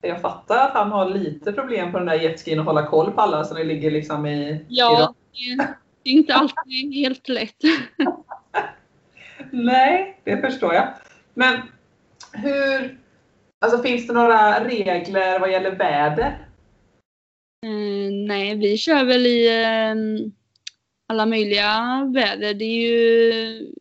Jag 0.00 0.20
fattar 0.20 0.66
att 0.66 0.72
han 0.72 0.92
har 0.92 1.10
lite 1.10 1.52
problem 1.52 1.92
på 1.92 1.98
den 1.98 2.06
där 2.06 2.14
jetskin 2.14 2.58
och 2.58 2.64
hålla 2.64 2.86
koll 2.86 3.10
på 3.10 3.20
alla 3.20 3.44
så 3.44 3.54
det 3.54 3.64
ligger 3.64 3.90
liksom 3.90 4.26
i... 4.26 4.50
i 4.50 4.64
Ja, 4.68 5.14
det 5.32 5.66
det 6.02 6.10
är 6.10 6.14
inte 6.14 6.34
alltid 6.34 6.94
helt 6.94 7.28
lätt. 7.28 7.56
Nej, 9.50 10.20
det 10.24 10.40
förstår 10.40 10.74
jag. 10.74 10.88
Men 11.34 11.60
hur, 12.32 12.98
alltså 13.60 13.82
finns 13.82 14.06
det 14.06 14.12
några 14.12 14.64
regler 14.64 15.40
vad 15.40 15.52
gäller 15.52 15.70
väder? 15.70 16.46
Eh, 17.66 18.12
nej, 18.26 18.56
vi 18.56 18.76
kör 18.76 19.04
väl 19.04 19.26
i 19.26 19.62
eh, 19.62 19.94
alla 21.08 21.26
möjliga 21.26 22.04
väder. 22.14 22.54
Det 22.54 22.64
är 22.64 22.90
ju, 22.90 23.72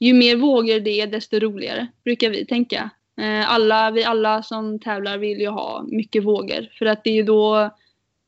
ju 0.00 0.14
mer 0.14 0.36
vågor 0.36 0.80
det 0.80 1.00
är 1.00 1.06
desto 1.06 1.38
roligare, 1.38 1.86
brukar 2.04 2.30
vi 2.30 2.46
tänka. 2.46 2.90
Eh, 3.20 3.52
alla, 3.52 3.90
vi 3.90 4.04
alla 4.04 4.42
som 4.42 4.78
tävlar 4.78 5.18
vill 5.18 5.40
ju 5.40 5.48
ha 5.48 5.84
mycket 5.88 6.24
vågor 6.24 6.68
för 6.78 6.86
att 6.86 7.04
det 7.04 7.10
är 7.10 7.14
ju 7.14 7.22
då 7.22 7.70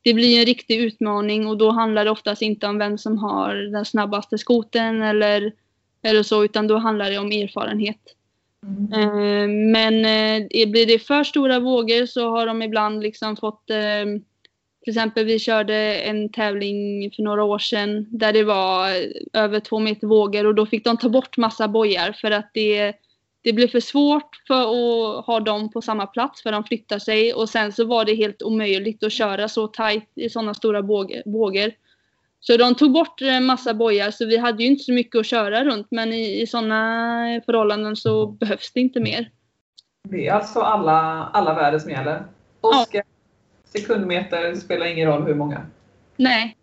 det 0.04 0.14
blir 0.14 0.40
en 0.40 0.46
riktig 0.46 0.80
utmaning 0.80 1.46
och 1.46 1.58
då 1.58 1.70
handlar 1.70 2.04
det 2.04 2.10
oftast 2.10 2.42
inte 2.42 2.66
om 2.66 2.78
vem 2.78 2.98
som 2.98 3.18
har 3.18 3.54
den 3.54 3.84
snabbaste 3.84 4.38
skoten 4.38 5.02
eller, 5.02 5.52
eller 6.02 6.22
så 6.22 6.44
utan 6.44 6.66
då 6.66 6.78
handlar 6.78 7.10
det 7.10 7.18
om 7.18 7.32
erfarenhet. 7.32 8.00
Mm. 8.66 9.70
Men 9.70 9.94
eh, 9.94 10.68
blir 10.70 10.86
det 10.86 10.98
för 10.98 11.24
stora 11.24 11.60
vågor 11.60 12.06
så 12.06 12.30
har 12.30 12.46
de 12.46 12.62
ibland 12.62 13.02
liksom 13.02 13.36
fått 13.36 13.66
till 14.84 14.90
exempel 14.90 15.24
vi 15.24 15.38
körde 15.38 15.74
en 15.96 16.28
tävling 16.28 17.10
för 17.10 17.22
några 17.22 17.44
år 17.44 17.58
sedan 17.58 18.06
där 18.10 18.32
det 18.32 18.44
var 18.44 18.88
över 19.32 19.60
två 19.60 19.78
meter 19.78 20.06
vågor 20.06 20.46
och 20.46 20.54
då 20.54 20.66
fick 20.66 20.84
de 20.84 20.96
ta 20.96 21.08
bort 21.08 21.36
massa 21.36 21.68
bojar 21.68 22.12
för 22.12 22.30
att 22.30 22.50
det, 22.54 22.92
det 23.42 23.52
blev 23.52 23.68
för 23.68 23.80
svårt 23.80 24.42
för 24.46 24.62
att 24.62 25.26
ha 25.26 25.40
dem 25.40 25.70
på 25.70 25.82
samma 25.82 26.06
plats 26.06 26.42
för 26.42 26.52
de 26.52 26.64
flyttar 26.64 26.98
sig 26.98 27.34
och 27.34 27.48
sen 27.48 27.72
så 27.72 27.84
var 27.84 28.04
det 28.04 28.14
helt 28.14 28.42
omöjligt 28.42 29.04
att 29.04 29.12
köra 29.12 29.48
så 29.48 29.66
tajt 29.66 30.10
i 30.14 30.30
sådana 30.30 30.54
stora 30.54 30.80
vågor. 31.24 31.72
Så 32.40 32.56
de 32.56 32.74
tog 32.74 32.92
bort 32.92 33.22
en 33.22 33.44
massa 33.44 33.74
bojar 33.74 34.10
så 34.10 34.26
vi 34.26 34.36
hade 34.36 34.62
ju 34.62 34.68
inte 34.68 34.84
så 34.84 34.92
mycket 34.92 35.20
att 35.20 35.26
köra 35.26 35.64
runt 35.64 35.86
men 35.90 36.12
i, 36.12 36.42
i 36.42 36.46
sådana 36.46 37.40
förhållanden 37.46 37.96
så 37.96 38.26
behövs 38.26 38.72
det 38.72 38.80
inte 38.80 39.00
mer. 39.00 39.30
Det 40.08 40.28
är 40.28 40.32
alltså 40.32 40.60
alla, 40.60 41.30
alla 41.32 41.54
värden 41.54 41.80
som 41.80 41.90
gäller? 41.90 42.24
Oskar, 42.60 42.98
ja. 42.98 43.80
sekundmeter 43.80 44.54
spelar 44.54 44.86
ingen 44.86 45.08
roll 45.08 45.22
hur 45.22 45.34
många? 45.34 45.66
Nej. 46.16 46.56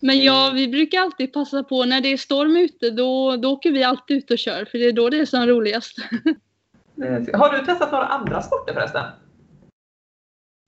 Men 0.00 0.24
ja, 0.24 0.52
vi 0.54 0.68
brukar 0.68 1.00
alltid 1.00 1.32
passa 1.32 1.62
på 1.62 1.84
när 1.84 2.00
det 2.00 2.12
är 2.12 2.16
storm 2.16 2.56
ute 2.56 2.90
då, 2.90 3.36
då 3.36 3.52
åker 3.52 3.72
vi 3.72 3.84
alltid 3.84 4.16
ut 4.16 4.30
och 4.30 4.38
kör 4.38 4.64
för 4.64 4.78
det 4.78 4.84
är 4.84 4.92
då 4.92 5.10
det 5.10 5.18
är 5.18 5.26
som 5.26 5.46
roligast. 5.46 5.96
Har 7.34 7.58
du 7.58 7.66
testat 7.66 7.92
några 7.92 8.06
andra 8.06 8.42
sporter 8.42 8.74
förresten? 8.74 9.04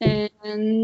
Eh, 0.04 0.30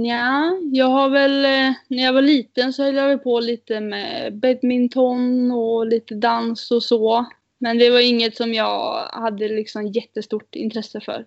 ja, 0.07 0.59
jag 0.73 0.87
har 0.87 1.09
väl, 1.09 1.45
eh, 1.45 1.75
när 1.89 2.03
jag 2.03 2.13
var 2.13 2.23
liten 2.23 2.73
så 2.73 2.83
höll 2.83 2.95
jag 2.95 3.09
väl 3.09 3.19
på 3.19 3.41
lite 3.41 3.81
med 3.81 4.39
badminton 4.39 5.51
och 5.51 5.87
lite 5.87 6.15
dans 6.15 6.71
och 6.71 6.83
så. 6.83 7.27
Men 7.59 7.79
det 7.79 7.91
var 7.91 8.01
inget 8.01 8.37
som 8.37 8.55
jag 8.55 9.09
hade 9.13 9.49
liksom 9.49 9.87
jättestort 9.87 10.55
intresse 10.55 11.01
för. 11.01 11.27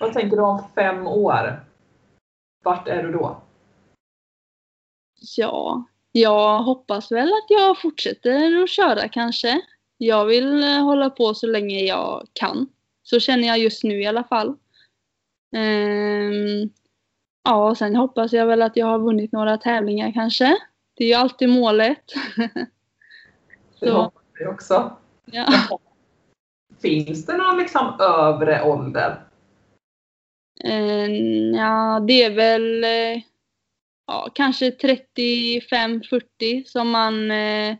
Vad 0.00 0.12
tänker 0.12 0.36
du 0.36 0.42
om 0.42 0.62
fem 0.74 1.06
år? 1.06 1.64
Vart 2.62 2.88
är 2.88 3.02
du 3.02 3.12
då? 3.12 3.42
Ja, 5.36 5.84
jag 6.16 6.62
hoppas 6.62 7.12
väl 7.12 7.28
att 7.28 7.46
jag 7.48 7.80
fortsätter 7.80 8.62
att 8.62 8.70
köra 8.70 9.08
kanske. 9.08 9.60
Jag 9.98 10.24
vill 10.24 10.62
eh, 10.62 10.82
hålla 10.82 11.10
på 11.10 11.34
så 11.34 11.46
länge 11.46 11.80
jag 11.80 12.26
kan. 12.32 12.66
Så 13.02 13.20
känner 13.20 13.48
jag 13.48 13.58
just 13.58 13.84
nu 13.84 14.02
i 14.02 14.06
alla 14.06 14.24
fall. 14.24 14.48
Um, 15.56 16.70
Ja, 17.44 17.70
och 17.70 17.78
sen 17.78 17.96
hoppas 17.96 18.32
jag 18.32 18.46
väl 18.46 18.62
att 18.62 18.76
jag 18.76 18.86
har 18.86 18.98
vunnit 18.98 19.32
några 19.32 19.58
tävlingar 19.58 20.12
kanske. 20.12 20.56
Det 20.94 21.04
är 21.04 21.08
ju 21.08 21.14
alltid 21.14 21.48
målet. 21.48 22.12
Det 23.80 23.90
hoppas 23.90 24.22
vi 24.38 24.46
också. 24.46 24.96
Ja. 25.24 25.46
Finns 26.82 27.26
det 27.26 27.36
någon 27.36 27.58
liksom 27.58 28.00
övre 28.00 28.62
ålder? 28.62 29.24
Eh, 30.64 31.10
ja, 31.56 32.00
det 32.06 32.24
är 32.24 32.34
väl 32.34 32.84
eh, 32.84 33.22
ja, 34.06 34.30
kanske 34.34 34.70
35-40 34.70 36.64
som 36.66 36.90
man 36.90 37.30
eh, 37.30 37.76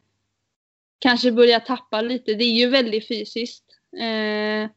kanske 0.98 1.32
börjar 1.32 1.60
tappa 1.60 2.00
lite. 2.00 2.34
Det 2.34 2.44
är 2.44 2.54
ju 2.54 2.68
väldigt 2.68 3.08
fysiskt. 3.08 3.64
Eh, 4.00 4.70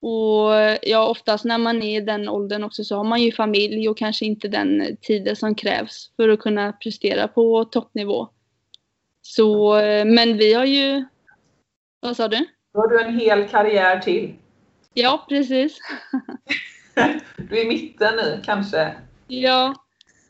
och 0.00 0.52
ja, 0.82 1.08
oftast 1.08 1.44
när 1.44 1.58
man 1.58 1.82
är 1.82 1.96
i 1.96 2.04
den 2.04 2.28
åldern 2.28 2.64
också 2.64 2.84
så 2.84 2.96
har 2.96 3.04
man 3.04 3.22
ju 3.22 3.32
familj 3.32 3.88
och 3.88 3.98
kanske 3.98 4.24
inte 4.24 4.48
den 4.48 4.96
tiden 5.00 5.36
som 5.36 5.54
krävs 5.54 6.12
för 6.16 6.28
att 6.28 6.40
kunna 6.40 6.72
prestera 6.72 7.28
på 7.28 7.64
toppnivå. 7.64 8.28
Så, 9.22 9.74
men 10.06 10.36
vi 10.36 10.54
har 10.54 10.64
ju... 10.64 11.04
Vad 12.00 12.16
sa 12.16 12.28
du? 12.28 12.46
Då 12.72 12.80
har 12.80 12.88
du 12.88 13.00
en 13.02 13.18
hel 13.18 13.48
karriär 13.48 13.98
till. 13.98 14.34
Ja, 14.94 15.26
precis. 15.28 15.78
du 17.36 17.58
är 17.58 17.64
i 17.64 17.68
mitten 17.68 18.16
nu 18.16 18.42
kanske? 18.44 18.94
Ja, 19.26 19.74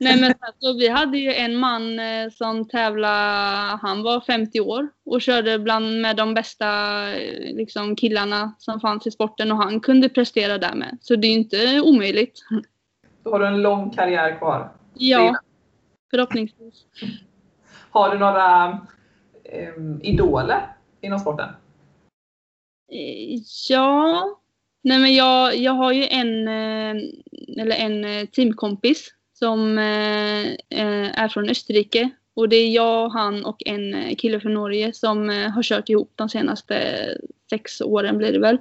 Nej 0.05 0.21
men 0.21 0.35
alltså, 0.41 0.73
vi 0.73 0.89
hade 0.89 1.19
ju 1.19 1.33
en 1.33 1.57
man 1.57 1.99
eh, 1.99 2.31
som 2.31 2.69
tävlade, 2.69 3.79
han 3.83 4.03
var 4.03 4.21
50 4.21 4.61
år 4.61 4.89
och 5.05 5.23
körde 5.23 5.59
bland 5.59 6.01
med 6.01 6.17
de 6.17 6.35
bästa 6.35 6.67
eh, 7.13 7.57
liksom, 7.57 7.97
killarna 7.97 8.55
som 8.59 8.81
fanns 8.81 9.07
i 9.07 9.11
sporten 9.11 9.53
och 9.53 9.59
han 9.59 9.81
kunde 9.81 10.09
prestera 10.09 10.59
där 10.59 10.75
med. 10.75 10.99
Så 11.01 11.17
det 11.17 11.27
är 11.27 11.29
ju 11.29 11.39
inte 11.39 11.81
omöjligt. 11.81 12.41
Då 13.23 13.31
har 13.31 13.41
du 13.41 13.47
en 13.47 13.63
lång 13.63 13.91
karriär 13.91 14.39
kvar. 14.39 14.73
Ja, 14.95 15.37
förhoppningsvis. 16.11 16.87
Har 17.91 18.11
du 18.11 18.19
några 18.19 18.67
eh, 19.45 19.75
idoler 20.03 20.77
inom 21.01 21.19
sporten? 21.19 21.49
Eh, 22.93 23.41
ja, 23.69 24.25
nej 24.83 24.99
men 24.99 25.15
jag, 25.15 25.57
jag 25.57 25.73
har 25.73 25.93
ju 25.93 26.05
en, 26.07 26.49
eller 27.59 27.77
en 27.77 28.27
teamkompis 28.27 29.11
som 29.45 29.79
eh, 29.79 30.45
eh, 30.81 31.23
är 31.23 31.29
från 31.29 31.49
Österrike. 31.49 32.11
Och 32.35 32.49
det 32.49 32.57
är 32.57 32.71
jag, 32.71 33.09
han 33.09 33.45
och 33.45 33.63
en 33.67 33.95
eh, 33.95 34.15
kille 34.17 34.41
från 34.41 34.55
Norge 34.55 34.93
som 34.93 35.31
eh, 35.31 35.51
har 35.51 35.63
kört 35.63 35.89
ihop 35.89 36.13
de 36.15 36.29
senaste 36.29 37.07
sex 37.51 37.81
åren 37.81 38.19
blir 38.19 38.33
det 38.33 38.39
väl. 38.39 38.59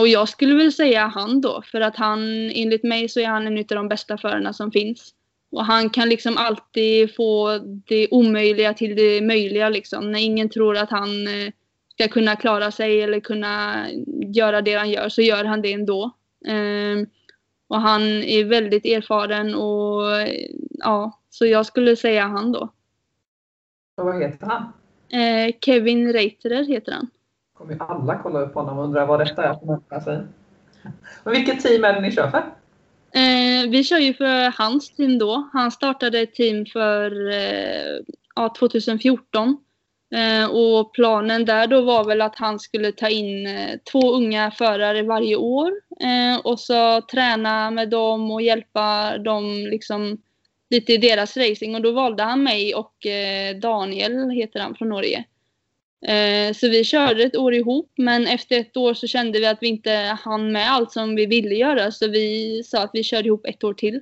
Och 0.00 0.08
jag 0.08 0.28
skulle 0.28 0.54
väl 0.54 0.72
säga 0.72 1.06
han 1.06 1.40
då, 1.40 1.62
för 1.62 1.80
att 1.80 1.96
han 1.96 2.20
enligt 2.50 2.84
mig 2.84 3.08
så 3.08 3.20
är 3.20 3.26
han 3.26 3.46
en 3.46 3.58
av 3.58 3.64
de 3.64 3.88
bästa 3.88 4.18
förarna 4.18 4.52
som 4.52 4.72
finns. 4.72 5.14
Och 5.50 5.64
han 5.64 5.90
kan 5.90 6.08
liksom 6.08 6.36
alltid 6.36 7.14
få 7.14 7.58
det 7.86 8.08
omöjliga 8.10 8.74
till 8.74 8.96
det 8.96 9.20
möjliga 9.20 9.68
liksom. 9.68 10.12
När 10.12 10.18
ingen 10.18 10.48
tror 10.48 10.76
att 10.76 10.90
han 10.90 11.08
ska 11.92 12.08
kunna 12.08 12.36
klara 12.36 12.70
sig 12.70 13.02
eller 13.02 13.20
kunna 13.20 13.86
göra 14.34 14.62
det 14.62 14.74
han 14.74 14.90
gör 14.90 15.08
så 15.08 15.22
gör 15.22 15.44
han 15.44 15.62
det 15.62 15.72
ändå. 15.72 16.10
Ehm, 16.46 17.06
och 17.68 17.80
han 17.80 18.02
är 18.02 18.44
väldigt 18.44 18.84
erfaren 18.84 19.54
och 19.54 20.02
ja, 20.70 21.18
så 21.30 21.46
jag 21.46 21.66
skulle 21.66 21.96
säga 21.96 22.26
han 22.26 22.52
då. 22.52 22.68
Och 23.96 24.04
vad 24.04 24.22
heter 24.22 24.46
han? 24.46 24.62
Eh, 25.20 25.54
Kevin 25.60 26.12
Reiterer 26.12 26.64
heter 26.64 26.92
han. 26.92 27.10
kommer 27.54 27.72
ju 27.72 27.78
alla 27.80 28.18
kolla 28.22 28.40
upp 28.40 28.54
honom 28.54 28.78
och 28.78 28.84
undra 28.84 29.06
vad 29.06 29.20
detta 29.20 29.44
är 29.44 29.54
för 29.54 29.66
människa. 29.66 30.00
Sig. 30.00 30.22
Men 31.24 31.32
vilket 31.34 31.60
team 31.60 31.84
är 31.84 31.92
det 31.92 32.00
ni 32.00 32.12
kör 32.12 32.30
för? 32.30 32.38
Eh, 33.10 33.70
vi 33.70 33.84
kör 33.84 33.98
ju 33.98 34.14
för 34.14 34.58
hans 34.58 34.90
team 34.90 35.18
då. 35.18 35.48
Han 35.52 35.70
startade 35.70 36.20
ett 36.20 36.34
team 36.34 36.66
för 36.66 37.28
eh, 37.30 38.00
ja, 38.34 38.54
2014 38.58 39.48
Eh, 39.48 39.54
Eh, 40.10 40.50
och 40.50 40.92
planen 40.92 41.44
där 41.44 41.66
då 41.66 41.80
var 41.80 42.04
väl 42.04 42.20
att 42.20 42.36
han 42.36 42.60
skulle 42.60 42.92
ta 42.92 43.08
in 43.08 43.46
eh, 43.46 43.78
två 43.92 44.12
unga 44.12 44.50
förare 44.50 45.02
varje 45.02 45.36
år 45.36 45.72
eh, 46.00 46.40
och 46.44 46.60
så 46.60 47.00
träna 47.00 47.70
med 47.70 47.88
dem 47.88 48.30
och 48.30 48.42
hjälpa 48.42 49.18
dem 49.18 49.66
liksom 49.70 50.18
lite 50.70 50.92
i 50.92 50.96
deras 50.96 51.36
racing 51.36 51.74
och 51.74 51.82
då 51.82 51.92
valde 51.92 52.22
han 52.22 52.42
mig 52.42 52.74
och 52.74 52.94
Daniel 53.62 54.30
heter 54.30 54.60
han 54.60 54.74
från 54.74 54.88
Norge. 54.88 55.24
Så 56.54 56.68
vi 56.68 56.84
körde 56.84 57.22
ett 57.22 57.36
år 57.36 57.54
ihop 57.54 57.92
men 57.96 58.26
efter 58.26 58.58
ett 58.58 58.76
år 58.76 58.94
så 58.94 59.06
kände 59.06 59.38
vi 59.38 59.46
att 59.46 59.58
vi 59.60 59.66
inte 59.66 59.90
hann 60.20 60.52
med 60.52 60.72
allt 60.72 60.92
som 60.92 61.14
vi 61.14 61.26
ville 61.26 61.54
göra 61.54 61.90
så 61.90 62.08
vi 62.08 62.62
sa 62.64 62.82
att 62.82 62.90
vi 62.92 63.02
körde 63.02 63.28
ihop 63.28 63.46
ett 63.46 63.64
år 63.64 63.74
till. 63.74 64.00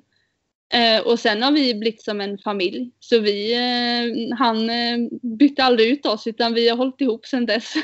Eh, 0.72 1.06
och 1.06 1.18
sen 1.18 1.42
har 1.42 1.52
vi 1.52 1.74
blivit 1.74 2.02
som 2.02 2.20
en 2.20 2.38
familj. 2.38 2.90
Så 3.00 3.18
vi, 3.18 3.54
eh, 3.54 4.36
han 4.36 4.70
eh, 4.70 5.08
bytte 5.22 5.64
aldrig 5.64 5.88
ut 5.88 6.06
oss 6.06 6.26
utan 6.26 6.54
vi 6.54 6.68
har 6.68 6.76
hållit 6.76 7.00
ihop 7.00 7.26
sedan 7.26 7.46
dess. 7.46 7.74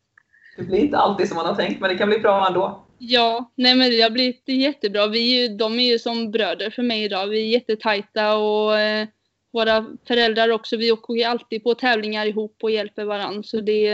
det 0.56 0.62
blir 0.62 0.78
inte 0.78 0.98
alltid 0.98 1.28
som 1.28 1.36
man 1.36 1.46
har 1.46 1.54
tänkt 1.54 1.80
men 1.80 1.90
det 1.90 1.98
kan 1.98 2.08
bli 2.08 2.18
bra 2.18 2.46
ändå. 2.46 2.84
Ja, 2.98 3.52
nej 3.54 3.74
men 3.74 3.90
det 3.90 4.00
har 4.00 4.10
blivit 4.10 4.42
jättebra. 4.46 5.06
Vi 5.06 5.36
är 5.36 5.42
ju, 5.42 5.56
de 5.56 5.78
är 5.78 5.92
ju 5.92 5.98
som 5.98 6.30
bröder 6.30 6.70
för 6.70 6.82
mig 6.82 7.04
idag. 7.04 7.26
Vi 7.26 7.40
är 7.40 7.48
jättetajta 7.48 8.36
och 8.36 8.78
eh, 8.78 9.08
våra 9.52 9.86
föräldrar 10.08 10.50
också. 10.50 10.76
Vi 10.76 10.92
åker 10.92 11.28
alltid 11.28 11.64
på 11.64 11.74
tävlingar 11.74 12.26
ihop 12.26 12.56
och 12.62 12.70
hjälper 12.70 13.04
varandra. 13.04 13.42
Så 13.42 13.60
det, 13.60 13.90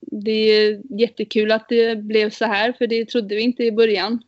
det 0.00 0.30
är 0.30 0.80
jättekul 1.00 1.52
att 1.52 1.68
det 1.68 1.98
blev 1.98 2.30
så 2.30 2.44
här 2.44 2.72
för 2.72 2.86
det 2.86 3.04
trodde 3.04 3.34
vi 3.34 3.40
inte 3.40 3.62
i 3.62 3.72
början. 3.72 4.22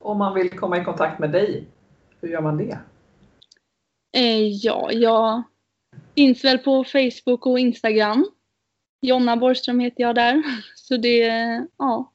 Om 0.00 0.18
man 0.18 0.34
vill 0.34 0.50
komma 0.50 0.78
i 0.78 0.84
kontakt 0.84 1.18
med 1.18 1.30
dig, 1.30 1.64
hur 2.26 2.32
gör 2.32 2.40
man 2.40 2.56
det? 2.56 2.78
Eh, 4.16 4.48
ja, 4.48 4.92
jag 4.92 5.42
finns 6.14 6.44
väl 6.44 6.58
på 6.58 6.84
Facebook 6.84 7.46
och 7.46 7.58
Instagram. 7.58 8.26
Jonna 9.02 9.36
Borgström 9.36 9.80
heter 9.80 10.02
jag 10.02 10.14
där. 10.14 10.42
Så 10.74 10.96
det, 10.96 11.26
ja. 11.78 12.12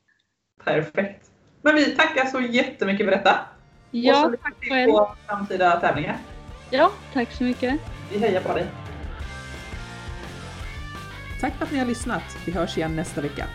Perfekt. 0.64 1.32
Men 1.62 1.76
vi 1.76 1.86
tackar 1.86 2.26
så 2.26 2.41
jättemycket 2.41 3.05
för 3.05 3.12
detta. 3.12 3.32
och 3.32 3.38
så 3.91 3.97
Ja, 3.97 4.34
tack 4.43 4.59
till 4.59 4.70
själv. 4.70 4.91
på 4.91 5.16
framtida 5.28 5.80
tävlingar. 5.80 6.18
Ja, 6.70 6.91
tack 7.14 7.32
så 7.32 7.43
mycket. 7.43 7.80
Vi 8.12 8.18
hejar 8.20 8.41
på 8.41 8.53
dig. 8.53 8.66
Tack 11.41 11.53
för 11.53 11.66
att 11.66 11.72
ni 11.72 11.80
har 11.80 11.86
lyssnat. 11.86 12.24
Vi 12.45 12.51
hörs 12.51 12.78
igen 12.78 12.95
nästa 12.95 13.22
vecka. 13.22 13.45